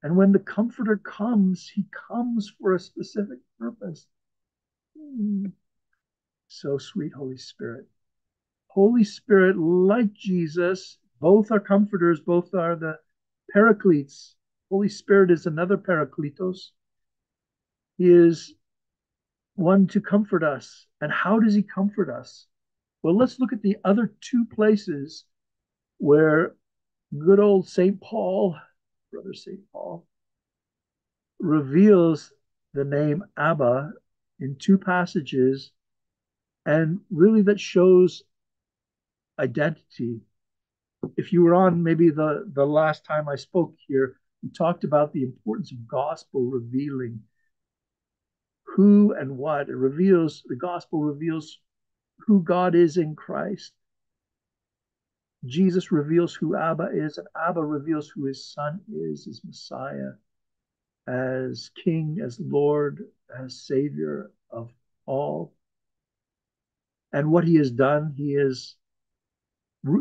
[0.04, 4.08] And when the Comforter comes, he comes for a specific purpose.
[4.98, 5.48] Hmm.
[6.48, 7.88] So sweet, Holy Spirit.
[8.68, 12.98] Holy Spirit, like Jesus, both are comforters, both are the
[13.54, 14.36] paracletes.
[14.70, 16.72] Holy Spirit is another parakletos.
[17.98, 18.54] He is
[19.56, 20.88] one to comfort us.
[21.02, 22.48] And how does he comfort us?
[23.04, 25.26] Well, let's look at the other two places
[25.98, 26.56] where
[27.18, 28.00] good old St.
[28.00, 28.56] Paul,
[29.12, 29.60] brother St.
[29.72, 30.08] Paul,
[31.40, 32.32] reveals
[32.74, 33.92] the name Abba
[34.40, 35.72] in two passages,
[36.66, 38.24] and really that shows
[39.38, 40.22] identity.
[41.18, 45.14] If you were on maybe the, the last time I spoke here, we talked about
[45.14, 47.22] the importance of gospel revealing
[48.64, 49.70] who and what.
[49.70, 51.60] It reveals, the gospel reveals
[52.20, 53.74] who God is in Christ.
[55.46, 60.12] Jesus reveals who Abba is, and Abba reveals who his son is, as Messiah,
[61.08, 64.72] as King, as Lord, as Savior of
[65.06, 65.54] all.
[67.12, 68.76] And what he has done, he has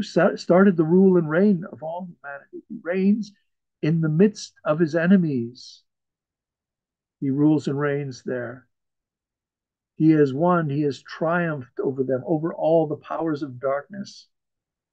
[0.02, 2.64] started the rule and reign of all humanity.
[2.68, 3.32] He reigns
[3.82, 5.82] in the midst of his enemies.
[7.20, 8.66] He rules and reigns there.
[9.96, 14.28] He has won, he has triumphed over them, over all the powers of darkness.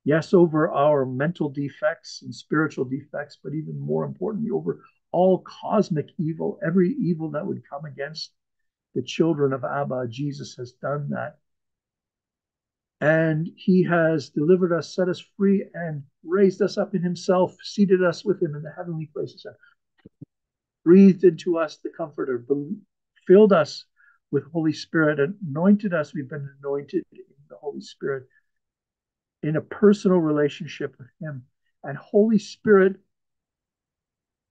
[0.03, 6.09] Yes, over our mental defects and spiritual defects, but even more importantly, over all cosmic
[6.17, 8.31] evil, every evil that would come against
[8.95, 10.07] the children of Abba.
[10.09, 11.37] Jesus has done that.
[12.99, 18.03] And he has delivered us, set us free, and raised us up in himself, seated
[18.03, 19.45] us with him in the heavenly places,
[20.83, 22.43] breathed into us the Comforter,
[23.27, 23.85] filled us
[24.31, 26.13] with Holy Spirit, anointed us.
[26.13, 28.27] We've been anointed in the Holy Spirit
[29.43, 31.43] in a personal relationship with Him.
[31.83, 32.95] And Holy Spirit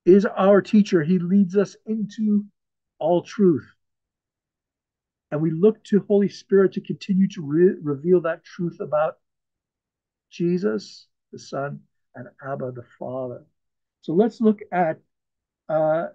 [0.04, 1.02] is our teacher.
[1.02, 2.44] He leads us into
[2.98, 3.66] all truth.
[5.36, 9.18] And we look to Holy Spirit to continue to re- reveal that truth about
[10.30, 11.80] Jesus, the Son,
[12.14, 13.44] and Abba, the Father.
[14.00, 14.98] So let's look at
[15.68, 16.06] uh,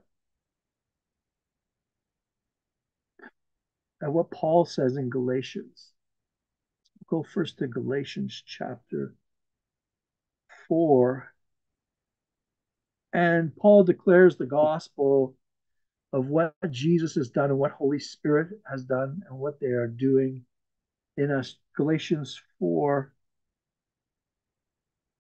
[4.01, 5.91] at what Paul says in Galatians.
[7.11, 9.13] We'll go first to Galatians chapter
[10.67, 11.31] 4.
[13.13, 15.35] And Paul declares the gospel
[16.13, 19.87] of what Jesus has done and what Holy Spirit has done and what they are
[19.87, 20.43] doing
[21.17, 21.55] in us.
[21.75, 23.13] Galatians 4.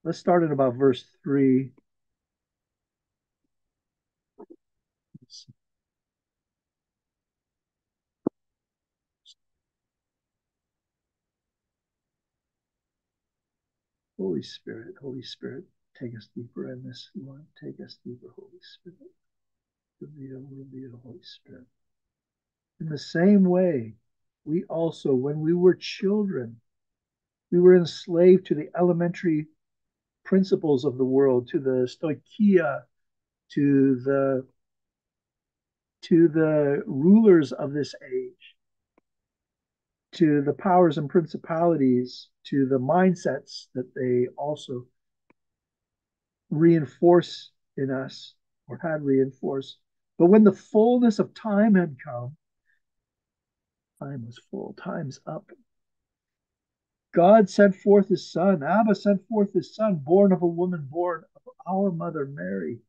[0.03, 1.71] Let's start at about verse 3.
[14.17, 15.63] Holy Spirit, Holy Spirit,
[15.99, 17.43] take us deeper in this, Lord.
[17.59, 19.09] Take us deeper, Holy Spirit.
[20.01, 21.67] Reveal, reveal, Holy Spirit.
[22.79, 23.93] In the same way,
[24.45, 26.59] we also, when we were children,
[27.51, 29.45] we were enslaved to the elementary
[30.23, 32.81] principles of the world, to the stoicheia,
[33.53, 34.47] to the
[36.03, 38.55] to the rulers of this age,
[40.13, 44.87] to the powers and principalities, to the mindsets that they also
[46.49, 48.33] reinforce in us
[48.67, 49.77] or had reinforced.
[50.21, 52.37] But when the fullness of time had come,
[53.99, 55.49] time was full, time's up.
[57.11, 58.61] God sent forth his son.
[58.61, 62.81] Abba sent forth his son, born of a woman, born of our mother Mary.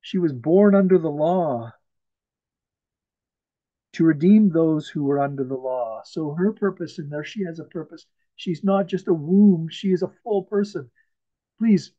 [0.00, 1.72] She was born under the law
[3.92, 6.00] to redeem those who were under the law.
[6.06, 8.06] So her purpose in there, she has a purpose.
[8.36, 10.90] She's not just a womb, she is a full person.
[11.58, 11.92] Please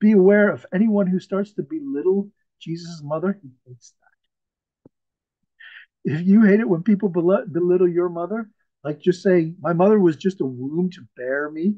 [0.00, 3.92] be aware of anyone who starts to belittle Jesus' mother, he hates
[6.04, 6.12] that.
[6.12, 8.48] If you hate it when people belittle your mother,
[8.84, 11.74] like just say, my mother was just a womb to bear me,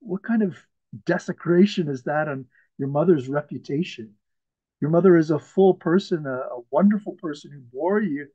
[0.00, 0.56] what kind of
[1.04, 2.46] desecration is that on
[2.78, 4.14] your mother's reputation?
[4.80, 8.26] Your mother is a full person, a, a wonderful person who bore you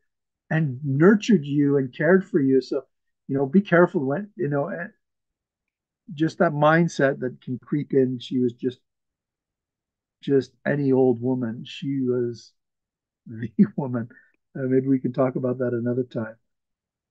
[0.50, 2.62] and nurtured you and cared for you.
[2.62, 2.82] So,
[3.28, 4.88] you know, be careful when, you know, eh,
[6.14, 8.20] just that mindset that can creep in.
[8.20, 8.80] She was just,
[10.22, 11.64] just any old woman.
[11.66, 12.54] She was
[13.28, 14.10] the woman.
[14.58, 16.36] Uh, maybe we can talk about that another time.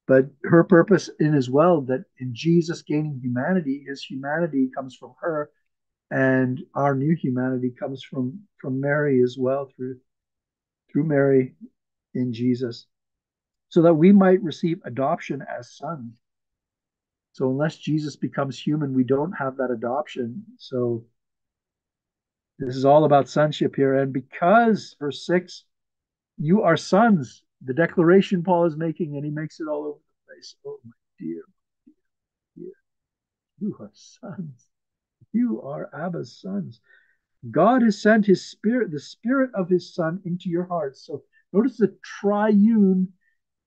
[0.07, 5.15] But her purpose in as well that in Jesus gaining humanity, his humanity comes from
[5.21, 5.51] her
[6.11, 9.99] and our new humanity comes from from Mary as well through
[10.91, 11.55] through Mary
[12.15, 12.87] in Jesus,
[13.69, 16.13] so that we might receive adoption as sons.
[17.33, 20.45] So unless Jesus becomes human, we don't have that adoption.
[20.59, 21.05] So
[22.61, 23.95] this is all about sonship here.
[23.95, 25.65] And because, verse 6,
[26.37, 30.35] you are sons, the declaration Paul is making, and he makes it all over the
[30.35, 30.57] place.
[30.67, 31.43] Oh, my dear,
[31.87, 31.95] dear,
[32.57, 32.73] dear.
[33.61, 34.67] You are sons.
[35.33, 36.81] You are Abba's sons.
[37.51, 41.07] God has sent his spirit, the spirit of his son, into your hearts.
[41.07, 41.23] So
[41.55, 43.09] notice the triune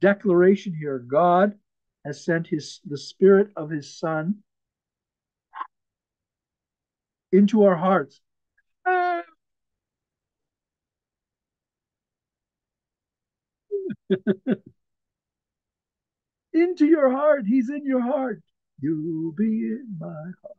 [0.01, 0.99] declaration here.
[0.99, 1.55] God
[2.05, 4.43] has sent his the spirit of his son
[7.31, 8.21] into our hearts.
[16.53, 17.45] into your heart.
[17.45, 18.41] He's in your heart.
[18.79, 20.57] You'll be in my heart.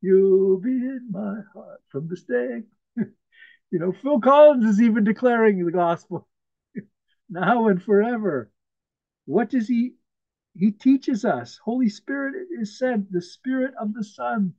[0.00, 2.62] You'll be in my heart from this day.
[2.96, 6.28] you know, Phil Collins is even declaring the gospel
[7.30, 8.50] now and forever.
[9.26, 9.94] What does he?
[10.56, 11.58] He teaches us.
[11.64, 13.12] Holy Spirit is sent.
[13.12, 14.54] The Spirit of the Son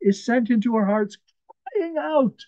[0.00, 1.16] is sent into our hearts,
[1.48, 2.38] crying out,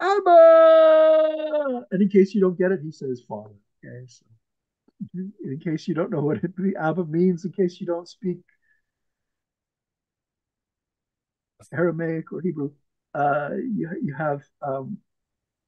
[0.00, 1.86] Abba!
[1.90, 3.54] And in case you don't get it, he says Father.
[3.84, 4.24] Okay, so
[5.14, 8.38] in case you don't know what it, Abba means, in case you don't speak
[11.72, 12.70] Aramaic or Hebrew,
[13.14, 14.98] uh, you, you have um,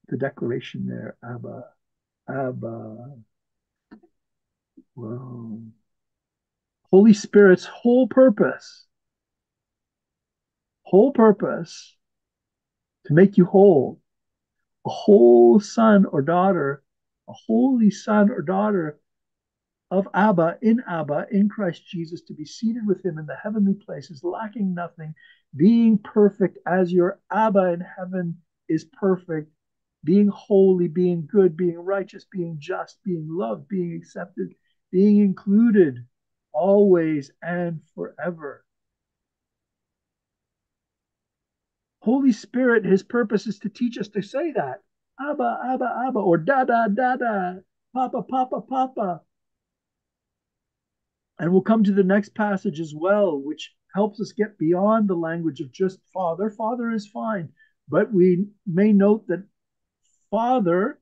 [0.07, 1.63] the declaration there, Abba,
[2.29, 3.15] Abba.
[4.93, 5.61] Whoa.
[6.91, 8.85] Holy Spirit's whole purpose,
[10.83, 11.95] whole purpose
[13.05, 13.99] to make you whole,
[14.89, 16.81] a whole son or daughter,
[17.27, 18.99] a holy son or daughter
[19.91, 23.75] of Abba, in Abba, in Christ Jesus, to be seated with him in the heavenly
[23.75, 25.13] places, lacking nothing,
[25.55, 28.35] being perfect as your Abba in heaven
[28.67, 29.51] is perfect,
[30.03, 34.55] being holy, being good, being righteous, being just, being loved, being accepted,
[34.91, 36.03] being included
[36.51, 38.65] always and forever.
[42.09, 44.81] Holy Spirit, his purpose is to teach us to say that.
[45.21, 47.61] Abba, Abba, Abba, or Dada, Dada,
[47.93, 49.21] Papa, Papa, Papa.
[51.37, 55.13] And we'll come to the next passage as well, which helps us get beyond the
[55.13, 56.49] language of just father.
[56.49, 57.49] Father is fine.
[57.87, 59.43] But we may note that
[60.31, 60.99] father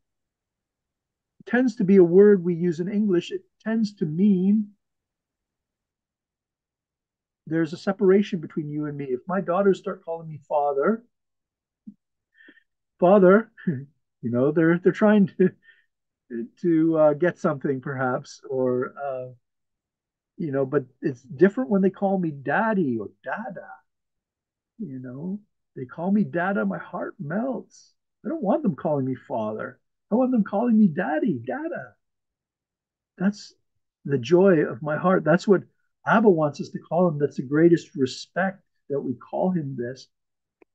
[1.45, 3.31] tends to be a word we use in English.
[3.31, 4.71] It tends to mean
[7.47, 9.05] there's a separation between you and me.
[9.05, 11.03] If my daughters start calling me father,
[12.99, 15.51] father, you know, they're they're trying to
[16.61, 19.33] to uh, get something perhaps, or uh,
[20.37, 23.67] you know, but it's different when they call me daddy or dada.
[24.79, 25.39] You know,
[25.75, 27.93] they call me dada, my heart melts.
[28.25, 29.79] I don't want them calling me father.
[30.11, 31.95] I want them calling me daddy, dada.
[33.17, 33.53] That's
[34.05, 35.23] the joy of my heart.
[35.23, 35.63] That's what
[36.07, 37.19] Abba wants us to call him.
[37.19, 40.07] That's the greatest respect that we call him this.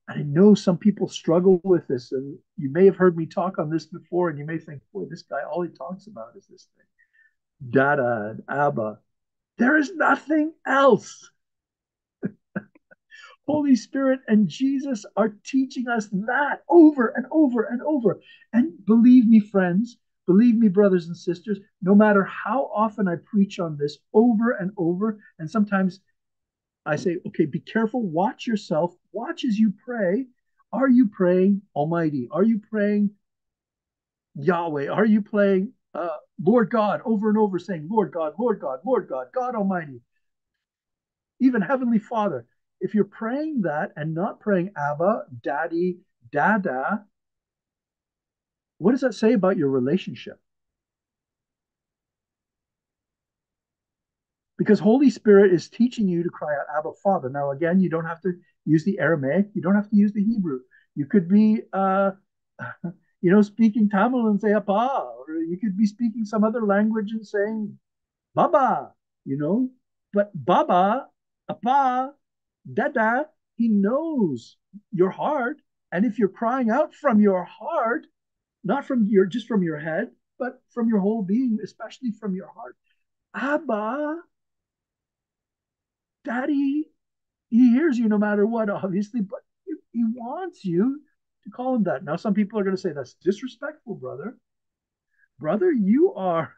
[0.07, 2.11] And I know some people struggle with this.
[2.11, 5.05] And you may have heard me talk on this before, and you may think, boy,
[5.09, 7.71] this guy, all he talks about is this thing.
[7.71, 8.99] Dada and Abba.
[9.57, 11.29] There is nothing else.
[13.47, 18.21] Holy Spirit and Jesus are teaching us that over and over and over.
[18.51, 23.59] And believe me, friends, believe me, brothers and sisters, no matter how often I preach
[23.59, 25.99] on this over and over, and sometimes
[26.85, 30.27] I say, okay, be careful, watch yourself, watch as you pray.
[30.71, 32.27] Are you praying Almighty?
[32.31, 33.11] Are you praying
[34.35, 34.87] Yahweh?
[34.89, 39.07] Are you praying uh, Lord God, over and over saying, Lord God, Lord God, Lord
[39.07, 40.01] God, God Almighty,
[41.39, 42.45] even Heavenly Father.
[42.81, 45.99] If you're praying that and not praying Abba, Daddy,
[46.31, 47.05] Dada,
[48.83, 50.37] what does that say about your relationship?
[54.57, 57.29] Because Holy Spirit is teaching you to cry out Abba, Father.
[57.29, 58.33] Now, again, you don't have to
[58.65, 60.59] use the Aramaic, you don't have to use the Hebrew.
[60.95, 62.11] You could be uh,
[63.21, 67.11] you know, speaking Tamil and say Appa, or you could be speaking some other language
[67.13, 67.77] and saying
[68.35, 68.91] Baba,
[69.23, 69.69] you know.
[70.11, 71.07] But Baba,
[71.49, 72.13] Appa,
[72.71, 74.57] Dada, he knows
[74.91, 75.57] your heart.
[75.93, 78.07] And if you're crying out from your heart,
[78.63, 80.09] not from your just from your head,
[80.39, 82.75] but from your whole being, especially from your heart,
[83.35, 84.17] Abba,
[86.23, 86.85] Daddy,
[87.49, 89.39] he hears you no matter what, obviously, but
[89.91, 91.01] he wants you
[91.43, 92.03] to call him that.
[92.03, 94.37] Now, some people are going to say that's disrespectful, brother.
[95.39, 96.53] Brother, you are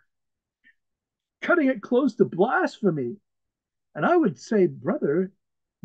[1.41, 3.15] cutting it close to blasphemy.
[3.93, 5.31] And I would say, brother,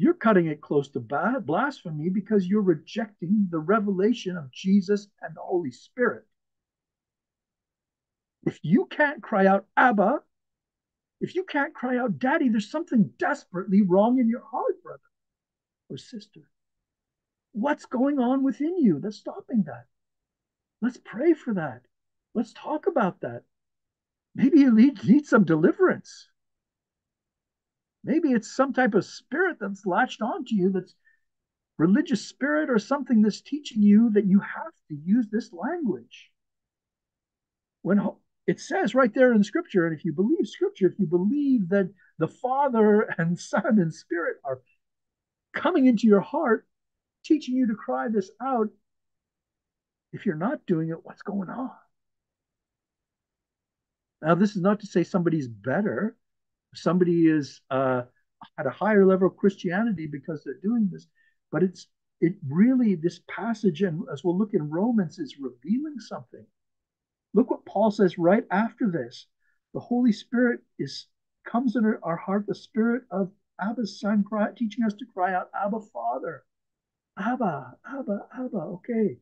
[0.03, 5.41] you're cutting it close to blasphemy because you're rejecting the revelation of Jesus and the
[5.41, 6.25] Holy Spirit.
[8.47, 10.21] If you can't cry out, Abba,
[11.21, 15.01] if you can't cry out, Daddy, there's something desperately wrong in your heart, brother
[15.91, 16.41] or sister.
[17.53, 19.87] What's going on within you that's stopping that?
[20.81, 21.83] Let's pray for that.
[22.35, 23.43] Let's talk about that.
[24.35, 26.29] Maybe you need, need some deliverance.
[28.03, 30.95] Maybe it's some type of spirit that's latched onto you that's
[31.77, 36.31] religious spirit or something that's teaching you that you have to use this language.
[37.83, 38.01] When
[38.47, 41.91] it says right there in scripture, and if you believe scripture, if you believe that
[42.19, 44.61] the Father and Son and Spirit are
[45.55, 46.67] coming into your heart,
[47.25, 48.69] teaching you to cry this out,
[50.13, 51.71] if you're not doing it, what's going on?
[54.23, 56.17] Now, this is not to say somebody's better
[56.75, 58.03] somebody is uh,
[58.59, 61.07] at a higher level of Christianity because they're doing this.
[61.51, 61.87] But it's
[62.21, 66.45] it really this passage, and as we'll look in Romans, is revealing something.
[67.33, 69.27] Look what Paul says right after this.
[69.73, 71.07] The Holy Spirit is
[71.45, 75.51] comes in our heart, the Spirit of Abba's Son, cry, teaching us to cry out,
[75.55, 76.45] Abba, Father.
[77.19, 78.59] Abba, Abba, Abba.
[78.59, 79.19] Okay.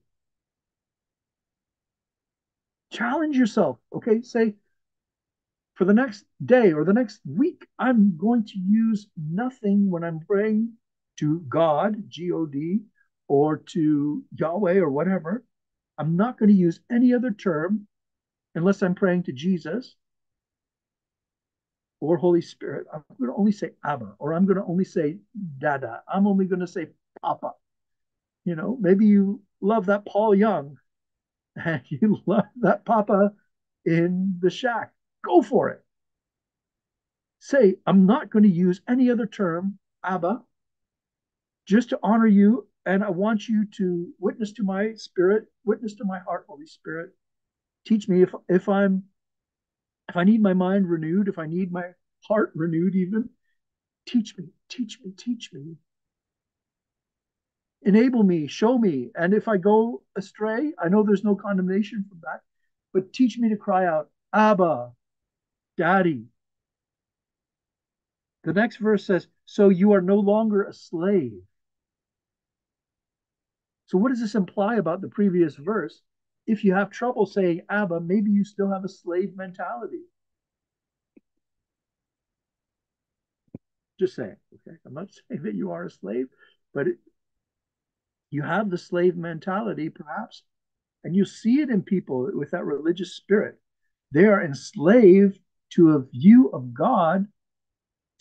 [2.92, 3.78] Challenge yourself.
[3.92, 4.22] Okay.
[4.22, 4.54] Say,
[5.78, 10.18] for the next day or the next week, I'm going to use nothing when I'm
[10.18, 10.72] praying
[11.18, 12.80] to God, G O D,
[13.28, 15.44] or to Yahweh or whatever.
[15.96, 17.86] I'm not going to use any other term
[18.56, 19.94] unless I'm praying to Jesus
[22.00, 22.88] or Holy Spirit.
[22.92, 25.18] I'm going to only say Abba, or I'm going to only say
[25.58, 26.02] Dada.
[26.12, 26.88] I'm only going to say
[27.22, 27.52] Papa.
[28.44, 30.76] You know, maybe you love that Paul Young
[31.64, 33.32] and you love that Papa
[33.84, 34.92] in the shack
[35.24, 35.84] Go for it.
[37.40, 40.42] Say, I'm not going to use any other term, Abba,
[41.66, 42.66] just to honor you.
[42.86, 47.10] And I want you to witness to my spirit, witness to my heart, Holy Spirit.
[47.86, 49.04] Teach me if, if I'm,
[50.08, 51.90] if I need my mind renewed, if I need my
[52.26, 53.28] heart renewed, even,
[54.06, 55.76] teach me, teach me, teach me.
[57.82, 59.10] Enable me, show me.
[59.14, 62.40] And if I go astray, I know there's no condemnation from that,
[62.92, 64.92] but teach me to cry out, Abba,
[65.78, 66.26] Daddy.
[68.42, 71.40] The next verse says, So you are no longer a slave.
[73.86, 76.02] So, what does this imply about the previous verse?
[76.46, 80.02] If you have trouble saying Abba, maybe you still have a slave mentality.
[84.00, 84.76] Just saying, okay?
[84.84, 86.26] I'm not saying that you are a slave,
[86.74, 86.98] but it,
[88.30, 90.42] you have the slave mentality, perhaps,
[91.04, 93.58] and you see it in people with that religious spirit.
[94.12, 95.38] They are enslaved
[95.70, 97.26] to a view of God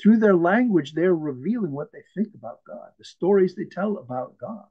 [0.01, 4.37] through their language, they're revealing what they think about God, the stories they tell about
[4.37, 4.65] God,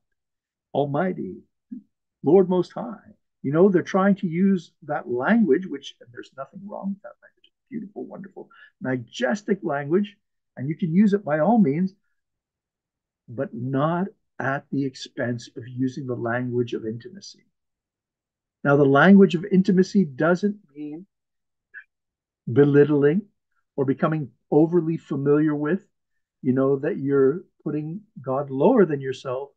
[0.73, 1.39] Almighty,
[2.23, 3.15] Lord Most High.
[3.43, 7.53] You know, they're trying to use that language, which there's nothing wrong with that language.
[7.71, 8.49] Beautiful, wonderful,
[8.81, 10.17] majestic language,
[10.57, 11.95] and you can use it by all means,
[13.29, 14.09] but not
[14.39, 17.47] at the expense of using the language of intimacy.
[18.63, 21.07] Now, the language of intimacy doesn't mean
[22.51, 23.23] belittling
[23.77, 25.85] or becoming overly familiar with,
[26.43, 29.51] you know, that you're putting God lower than yourself,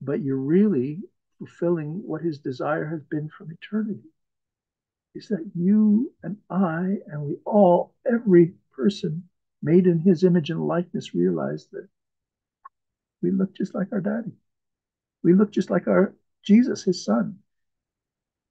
[0.00, 1.02] but you're really
[1.38, 4.00] fulfilling what his desire has been from eternity.
[5.14, 9.28] Is that you and I and we all, every person
[9.62, 11.88] made in his image and likeness, realize that
[13.22, 14.32] we look just like our daddy.
[15.22, 17.38] We look just like our Jesus, his son.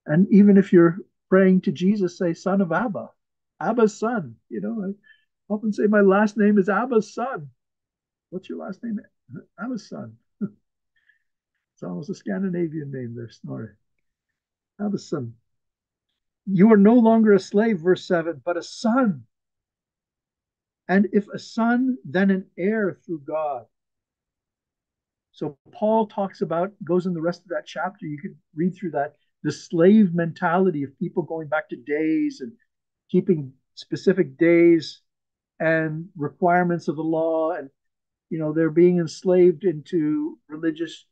[0.05, 0.97] And even if you're
[1.33, 3.09] praying to Jesus, say, Son of Abba,
[3.59, 4.35] Abba's son.
[4.49, 7.49] You know, I often say my last name is Abba's son.
[8.29, 8.99] What's your last name?
[9.59, 10.15] Abba's son.
[10.41, 13.69] it's almost a Scandinavian name there, Snorri.
[14.79, 15.33] Abba's son.
[16.45, 19.23] You are no longer a slave, verse 7, but a son.
[20.87, 23.65] And if a son, then an heir through God.
[25.31, 28.05] So Paul talks about, goes in the rest of that chapter.
[28.05, 32.53] You could read through that the slave mentality of people going back to days and
[33.11, 35.01] keeping specific days
[35.59, 37.69] and requirements of the law and
[38.29, 41.05] you know they're being enslaved into religious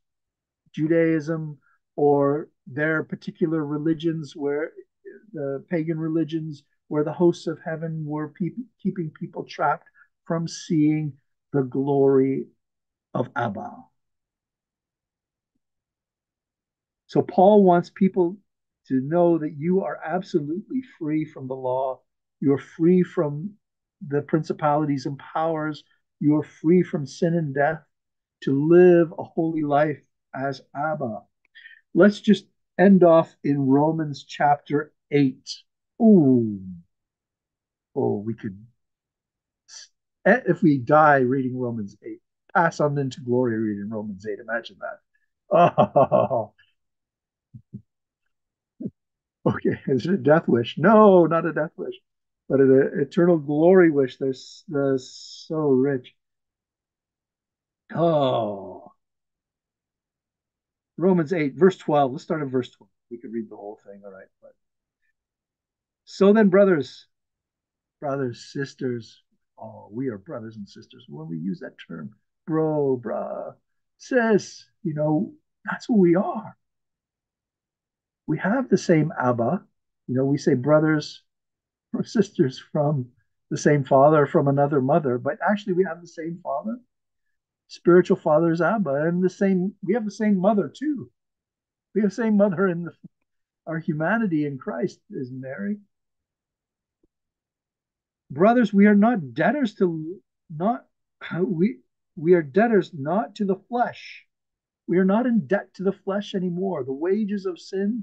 [0.73, 1.57] judaism
[1.95, 4.71] or their particular religions where
[5.33, 8.49] the pagan religions where the hosts of heaven were pe-
[8.81, 9.87] keeping people trapped
[10.25, 11.13] from seeing
[11.53, 12.45] the glory
[13.13, 13.71] of abba
[17.11, 18.37] So Paul wants people
[18.87, 21.99] to know that you are absolutely free from the law.
[22.39, 23.55] You're free from
[24.07, 25.83] the principalities and powers
[26.21, 27.83] You are free from sin and death
[28.43, 30.01] to live a holy life
[30.33, 31.23] as Abba.
[31.93, 32.45] Let's just
[32.79, 35.49] end off in Romans chapter 8.
[35.99, 36.59] Oh,
[37.95, 38.57] oh, we could,
[40.25, 42.19] eh, if we die reading Romans 8,
[42.53, 44.39] pass on into glory reading Romans 8.
[44.39, 44.99] Imagine that.
[45.53, 46.53] Oh,
[49.45, 49.79] okay.
[49.87, 50.75] Is it a death wish?
[50.77, 51.95] No, not a death wish,
[52.49, 54.17] but an eternal glory wish.
[54.17, 54.33] They're,
[54.67, 56.13] they're so rich.
[57.93, 58.91] Oh,
[60.97, 62.11] Romans 8, verse 12.
[62.11, 62.89] Let's start at verse 12.
[63.09, 64.27] We could read the whole thing, all right.
[64.41, 64.53] But
[66.05, 67.07] so then, brothers,
[67.99, 69.21] brothers, sisters,
[69.57, 71.05] oh, we are brothers and sisters.
[71.09, 72.11] When we use that term,
[72.47, 73.53] bro, bruh,
[73.97, 75.33] sis, you know,
[75.65, 76.57] that's who we are.
[78.31, 79.63] We have the same Abba.
[80.07, 81.23] You know, we say brothers
[81.93, 82.93] or sisters from
[83.49, 86.77] the same father, from another mother, but actually we have the same father
[87.71, 91.09] spiritual father is Abba, and the same we have the same mother too.
[91.95, 92.91] We have the same mother in the,
[93.65, 95.77] our humanity in Christ is Mary.
[98.29, 100.85] Brothers, we are not debtors to not
[101.41, 101.79] we
[102.17, 104.25] we are debtors not to the flesh.
[104.87, 106.83] We are not in debt to the flesh anymore.
[106.83, 108.01] The wages of sin,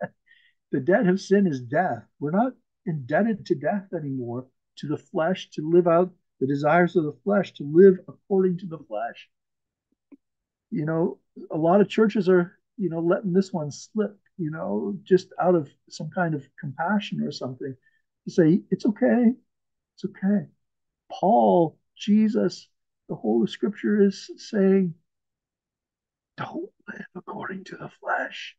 [0.00, 0.08] the,
[0.70, 2.04] the debt of sin is death.
[2.20, 2.52] We're not
[2.86, 4.46] indebted to death anymore,
[4.78, 8.66] to the flesh, to live out the desires of the flesh, to live according to
[8.66, 9.28] the flesh.
[10.70, 11.18] You know,
[11.50, 15.54] a lot of churches are, you know, letting this one slip, you know, just out
[15.54, 17.74] of some kind of compassion or something
[18.24, 19.32] to say, it's okay.
[19.94, 20.46] It's okay.
[21.10, 22.68] Paul, Jesus,
[23.08, 24.94] the whole of scripture is saying,
[26.42, 28.56] don't live according to the flesh.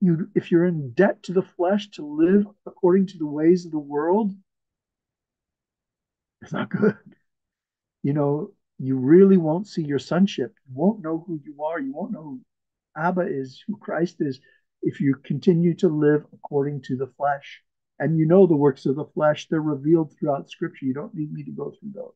[0.00, 3.72] You, if you're in debt to the flesh to live according to the ways of
[3.72, 4.32] the world,
[6.42, 6.96] it's not good.
[8.02, 10.54] You know, you really won't see your sonship.
[10.68, 11.80] You won't know who you are.
[11.80, 12.40] You won't know who
[12.96, 14.40] Abba is, who Christ is,
[14.82, 17.62] if you continue to live according to the flesh.
[17.98, 20.86] And you know the works of the flesh, they're revealed throughout Scripture.
[20.86, 22.12] You don't need me to go through those.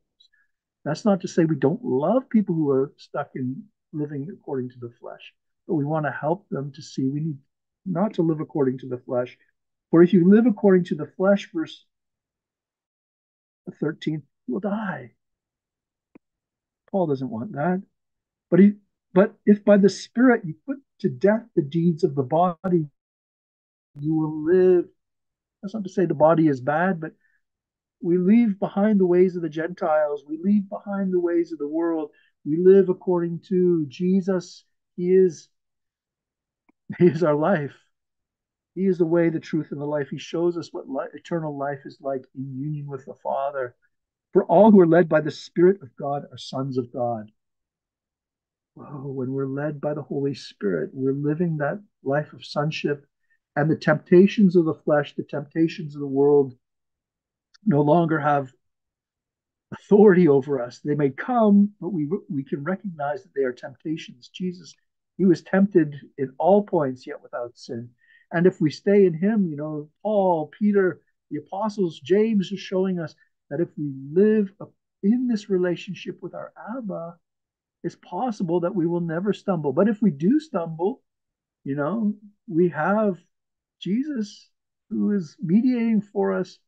[0.85, 4.79] That's not to say we don't love people who are stuck in living according to
[4.81, 5.33] the flesh,
[5.67, 7.39] but we want to help them to see we need
[7.85, 9.37] not to live according to the flesh.
[9.91, 11.85] For if you live according to the flesh, verse
[13.81, 15.13] 13, you will die.
[16.91, 17.83] Paul doesn't want that.
[18.51, 18.73] But he
[19.15, 22.87] but if by the Spirit you put to death the deeds of the body,
[23.99, 24.87] you will live.
[25.63, 27.13] That's not to say the body is bad, but
[28.01, 30.25] we leave behind the ways of the Gentiles.
[30.27, 32.11] We leave behind the ways of the world.
[32.45, 34.65] We live according to Jesus.
[34.97, 35.49] He is,
[36.99, 37.75] he is our life.
[38.75, 40.09] He is the way, the truth, and the life.
[40.11, 43.77] He shows us what eternal life is like in union with the Father.
[44.33, 47.31] For all who are led by the Spirit of God are sons of God.
[48.79, 53.07] Oh, when we're led by the Holy Spirit, we're living that life of sonship,
[53.55, 56.55] and the temptations of the flesh, the temptations of the world,
[57.67, 58.51] no longer have
[59.73, 60.81] authority over us.
[60.85, 64.29] They may come, but we we can recognize that they are temptations.
[64.29, 64.75] Jesus,
[65.17, 67.91] he was tempted in all points, yet without sin.
[68.33, 71.01] And if we stay in him, you know, Paul, Peter,
[71.31, 73.15] the apostles, James is showing us
[73.51, 74.51] that if we live
[75.03, 77.17] in this relationship with our Abba,
[77.85, 79.73] it's possible that we will never stumble.
[79.73, 81.03] But if we do stumble,
[81.65, 82.15] you know,
[82.49, 83.19] we have
[83.81, 84.49] Jesus
[84.89, 86.59] who is mediating for us,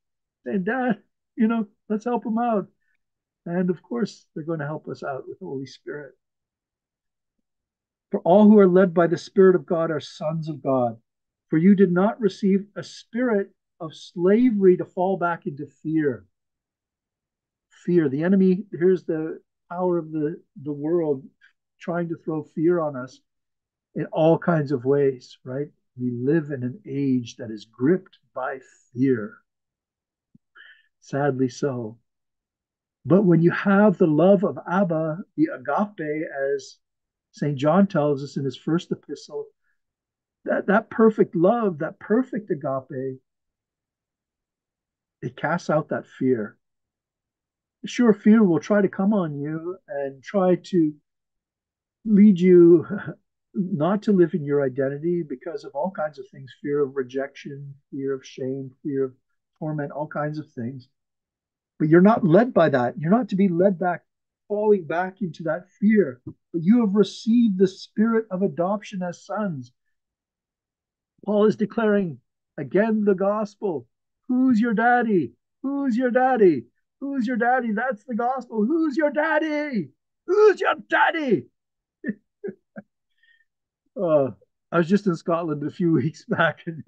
[0.45, 0.99] saying, Dad,
[1.37, 2.69] you know, let's help him out.
[3.47, 6.13] And of course, they're going to help us out with the Holy Spirit.
[8.11, 10.97] For all who are led by the Spirit of God are sons of God.
[11.49, 16.27] For you did not receive a spirit of slavery to fall back into fear.
[17.85, 18.09] Fear.
[18.09, 19.41] The enemy, here's the
[19.71, 21.23] power of the, the world
[21.81, 23.21] trying to throw fear on us
[23.95, 25.69] in all kinds of ways, right?
[25.97, 28.61] We live in an age that is gripped by
[28.93, 29.39] fear.
[31.01, 31.99] Sadly so.
[33.07, 36.79] But when you have the love of Abba, the agape, as
[37.33, 37.57] St.
[37.57, 39.47] John tells us in his first epistle,
[40.45, 43.21] that, that perfect love, that perfect agape,
[45.23, 46.57] it casts out that fear.
[47.85, 50.95] Sure, fear will try to come on you and try to
[52.07, 52.87] lead you
[53.55, 57.75] not to live in your identity because of all kinds of things fear of rejection,
[57.91, 59.13] fear of shame, fear of
[59.59, 60.89] torment, all kinds of things.
[61.79, 62.95] But you're not led by that.
[62.99, 64.03] You're not to be led back,
[64.49, 66.21] falling back into that fear.
[66.25, 69.73] But you have received the spirit of adoption as sons
[71.25, 72.19] Paul is declaring
[72.59, 73.87] again the gospel.
[74.29, 75.33] Who's your daddy?
[75.63, 76.67] Who's your daddy?
[77.01, 77.73] Who's your daddy?
[77.73, 78.65] That's the gospel.
[78.65, 79.91] Who's your daddy?
[80.27, 81.47] Who's your daddy?
[84.01, 84.31] uh,
[84.71, 86.83] I was just in Scotland a few weeks back, and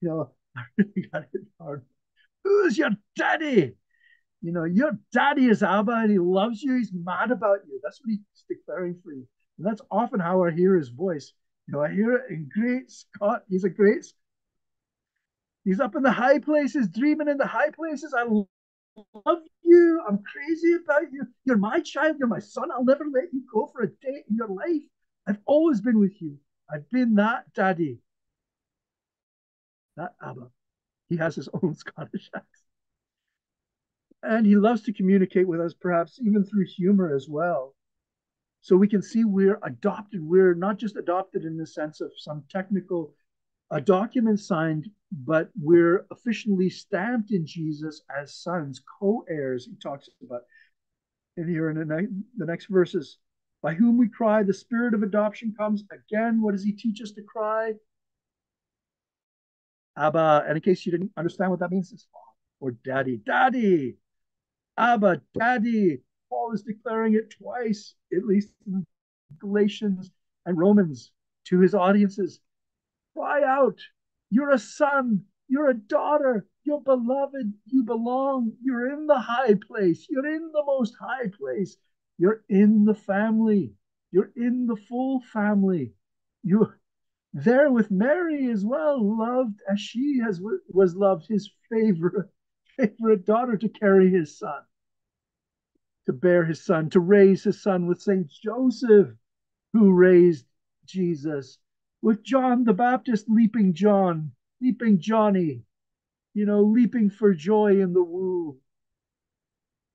[0.00, 1.84] you know, I really got it hard.
[2.44, 3.74] Who's your daddy?
[4.42, 6.76] You know, your daddy is Abba and he loves you.
[6.76, 7.78] He's mad about you.
[7.82, 9.26] That's what he's declaring for you.
[9.58, 11.32] And that's often how I hear his voice.
[11.66, 13.44] You know, I hear it in great Scott.
[13.48, 14.06] He's a great.
[15.64, 18.14] He's up in the high places, dreaming in the high places.
[18.16, 20.02] I love you.
[20.08, 21.26] I'm crazy about you.
[21.44, 22.16] You're my child.
[22.18, 22.70] You're my son.
[22.72, 24.82] I'll never let you go for a day in your life.
[25.26, 26.38] I've always been with you.
[26.72, 27.98] I've been that daddy.
[29.96, 30.50] That Abba.
[31.08, 32.59] He has his own Scottish accent.
[34.22, 37.74] And he loves to communicate with us, perhaps even through humor as well.
[38.60, 40.22] So we can see we're adopted.
[40.22, 43.14] We're not just adopted in the sense of some technical
[43.72, 49.66] uh, a document signed, but we're officially stamped in Jesus as sons, co-heirs.
[49.66, 50.42] He talks about
[51.36, 53.18] in here in the, ne- the next verses.
[53.62, 55.84] By whom we cry, the spirit of adoption comes.
[55.92, 57.74] Again, what does he teach us to cry?
[59.96, 60.44] Abba.
[60.46, 62.06] And in case you didn't understand what that means, it's
[62.58, 63.96] or daddy, daddy.
[64.80, 66.00] Abba, daddy.
[66.30, 68.86] Paul is declaring it twice, at least in
[69.38, 70.10] Galatians
[70.46, 71.12] and Romans,
[71.44, 72.40] to his audiences.
[73.14, 73.78] Cry out.
[74.30, 75.24] You're a son.
[75.48, 76.46] You're a daughter.
[76.64, 77.52] You're beloved.
[77.66, 78.52] You belong.
[78.62, 80.06] You're in the high place.
[80.08, 81.76] You're in the most high place.
[82.16, 83.74] You're in the family.
[84.12, 85.92] You're in the full family.
[86.42, 86.80] You're
[87.34, 92.30] there with Mary as well, loved as she has was loved, his favorite
[92.78, 94.62] favorite daughter to carry his son,
[96.10, 99.10] to bear his son, to raise his son with Saint Joseph,
[99.72, 100.44] who raised
[100.84, 101.58] Jesus
[102.02, 105.62] with John the Baptist leaping John, leaping Johnny,
[106.34, 108.58] you know, leaping for joy in the womb.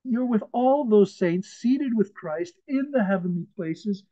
[0.05, 4.03] You're with all those saints seated with Christ in the heavenly places,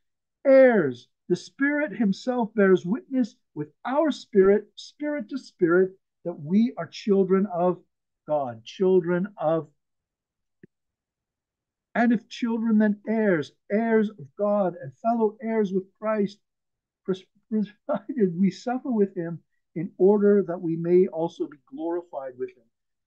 [0.46, 1.08] heirs.
[1.30, 5.92] The Spirit Himself bears witness with our spirit, spirit to spirit,
[6.26, 7.82] that we are children of
[8.28, 9.70] God, children of
[11.96, 16.40] and if children, then heirs, heirs of God, and fellow heirs with Christ,
[17.06, 19.40] provided we suffer with him
[19.76, 22.64] in order that we may also be glorified with him.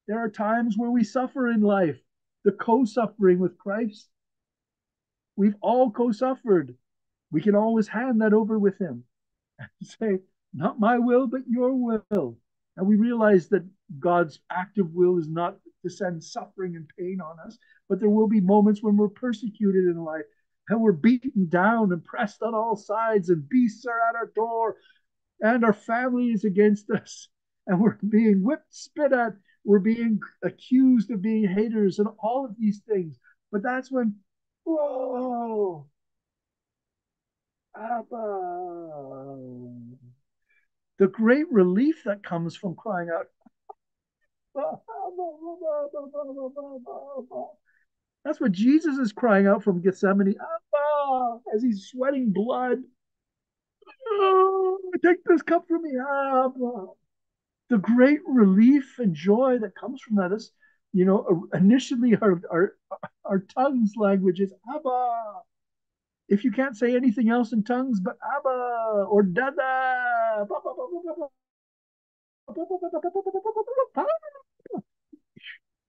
[0.07, 1.99] There are times where we suffer in life,
[2.45, 4.09] the co suffering with Christ.
[5.37, 6.77] We've all co suffered.
[7.33, 9.05] We can always hand that over with him
[9.59, 10.21] and say,
[10.55, 12.39] Not my will, but your will.
[12.77, 13.67] And we realize that
[13.99, 17.59] God's active will is not to send suffering and pain on us,
[17.89, 20.25] but there will be moments when we're persecuted in life
[20.69, 24.77] and we're beaten down and pressed on all sides, and beasts are at our door,
[25.41, 27.29] and our family is against us,
[27.67, 29.35] and we're being whipped, spit at,
[29.65, 33.19] we're being accused of being haters, and all of these things.
[33.53, 34.17] But that's when,
[34.65, 35.87] whoa,
[37.77, 38.17] Abba.
[40.99, 43.27] The great relief that comes from crying out,
[48.27, 52.79] that's what Jesus is crying out from Gethsemane Abba, as he's sweating blood.
[54.09, 56.87] Oh, take this cup from me, Abba.
[57.71, 60.51] The great relief and joy that comes from that is,
[60.93, 62.75] you know, initially our, our,
[63.25, 65.13] our tongues language is Abba.
[66.29, 70.47] If you can't say anything else in tongues but Abba or Dada,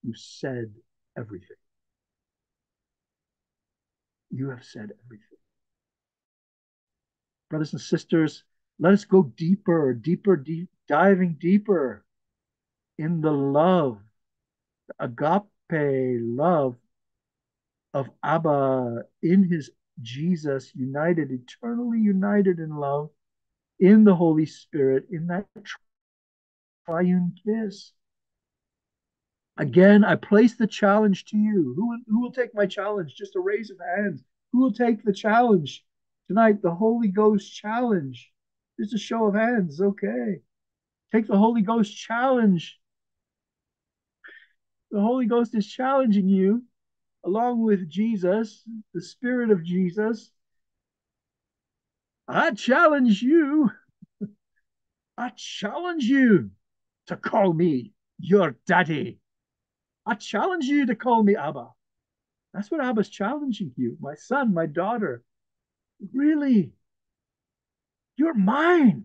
[0.04, 0.72] you said
[1.18, 1.58] everything.
[4.38, 5.40] You have said everything.
[7.50, 8.44] Brothers and sisters,
[8.78, 12.06] let us go deeper, deeper, deep, diving deeper
[13.00, 13.98] in the love,
[14.90, 16.76] the agape love
[17.96, 19.72] of Abba in his
[20.04, 23.10] Jesus, united, eternally united in love
[23.80, 25.48] in the Holy Spirit, in that
[26.86, 27.92] triune kiss.
[29.60, 31.74] Again, I place the challenge to you.
[31.76, 33.16] Who, who will take my challenge?
[33.16, 34.24] Just a raise of hands.
[34.52, 35.84] Who will take the challenge
[36.28, 36.62] tonight?
[36.62, 38.32] The Holy Ghost challenge.
[38.80, 39.82] Just a show of hands.
[39.82, 40.42] Okay.
[41.12, 42.80] Take the Holy Ghost challenge.
[44.92, 46.64] The Holy Ghost is challenging you
[47.26, 50.32] along with Jesus, the Spirit of Jesus.
[52.28, 53.72] I challenge you.
[55.18, 56.52] I challenge you
[57.08, 59.20] to call me your daddy.
[60.08, 61.68] I challenge you to call me Abba.
[62.54, 65.22] That's what Abba's challenging you, my son, my daughter.
[66.14, 66.72] Really?
[68.16, 69.04] You're mine.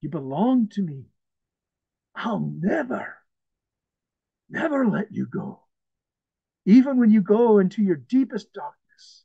[0.00, 1.04] You belong to me.
[2.14, 3.16] I'll never,
[4.48, 5.60] never let you go.
[6.64, 9.24] Even when you go into your deepest darkness,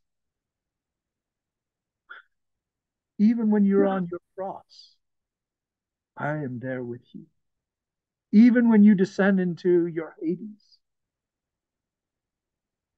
[3.20, 4.96] even when you're on your cross,
[6.18, 7.26] I am there with you.
[8.32, 10.80] Even when you descend into your Hades,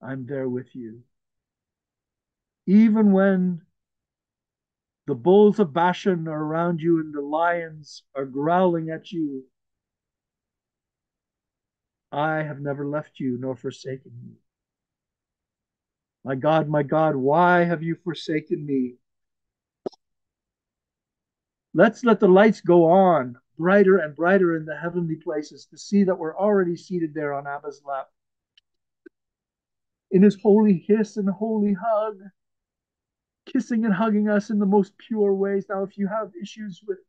[0.02, 1.02] I'm there with you.
[2.66, 3.62] Even when
[5.08, 9.44] the bulls of Bashan are around you and the lions are growling at you,
[12.12, 14.36] I have never left you nor forsaken you.
[16.24, 18.96] My God, my God, why have you forsaken me?
[21.74, 26.06] Let's let the lights go on brighter and brighter in the heavenly places to see
[26.06, 28.08] that we're already seated there on Abba's lap.
[30.12, 32.18] In his holy kiss and holy hug,
[33.46, 35.66] kissing and hugging us in the most pure ways.
[35.70, 37.00] Now, if you have issues with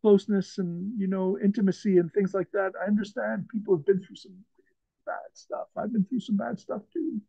[0.00, 4.16] closeness and you know intimacy and things like that, I understand people have been through
[4.16, 4.36] some
[5.06, 5.68] bad stuff.
[5.76, 7.20] I've been through some bad stuff too.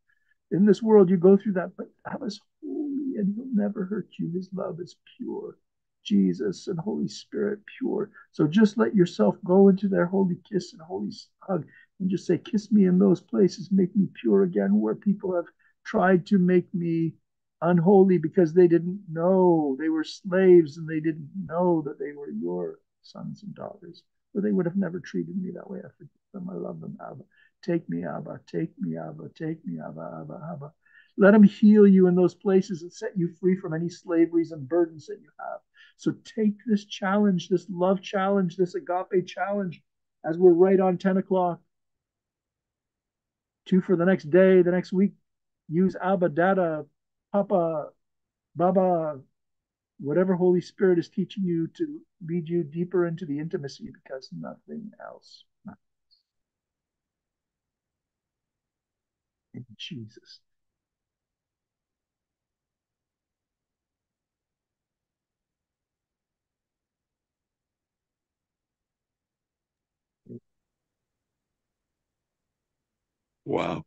[0.51, 4.31] In this world, you go through that, but Abba's holy and he'll never hurt you.
[4.33, 5.57] His love is pure.
[6.03, 8.11] Jesus and Holy Spirit pure.
[8.31, 11.65] So just let yourself go into their holy kiss and holy hug
[11.99, 15.47] and just say, Kiss me in those places, make me pure again, where people have
[15.85, 17.13] tried to make me
[17.61, 22.29] unholy because they didn't know they were slaves and they didn't know that they were
[22.29, 25.79] your sons and daughters, or they would have never treated me that way.
[25.79, 26.49] I forgive them.
[26.49, 27.23] I love them, Abba.
[27.63, 28.39] Take me, Abba.
[28.47, 29.29] Take me, Abba.
[29.35, 30.73] Take me, Abba, Abba, Abba.
[31.17, 34.67] Let him heal you in those places and set you free from any slaveries and
[34.67, 35.59] burdens that you have.
[35.97, 39.81] So take this challenge, this love challenge, this agape challenge,
[40.25, 41.61] as we're right on 10 o'clock.
[43.65, 45.13] Two for the next day, the next week.
[45.69, 46.85] Use Abba, Dada,
[47.31, 47.89] Papa,
[48.55, 49.19] Baba,
[49.99, 54.91] whatever Holy Spirit is teaching you to lead you deeper into the intimacy because nothing
[54.99, 55.77] else matters.
[59.53, 60.39] In Jesus.
[73.45, 73.85] Wow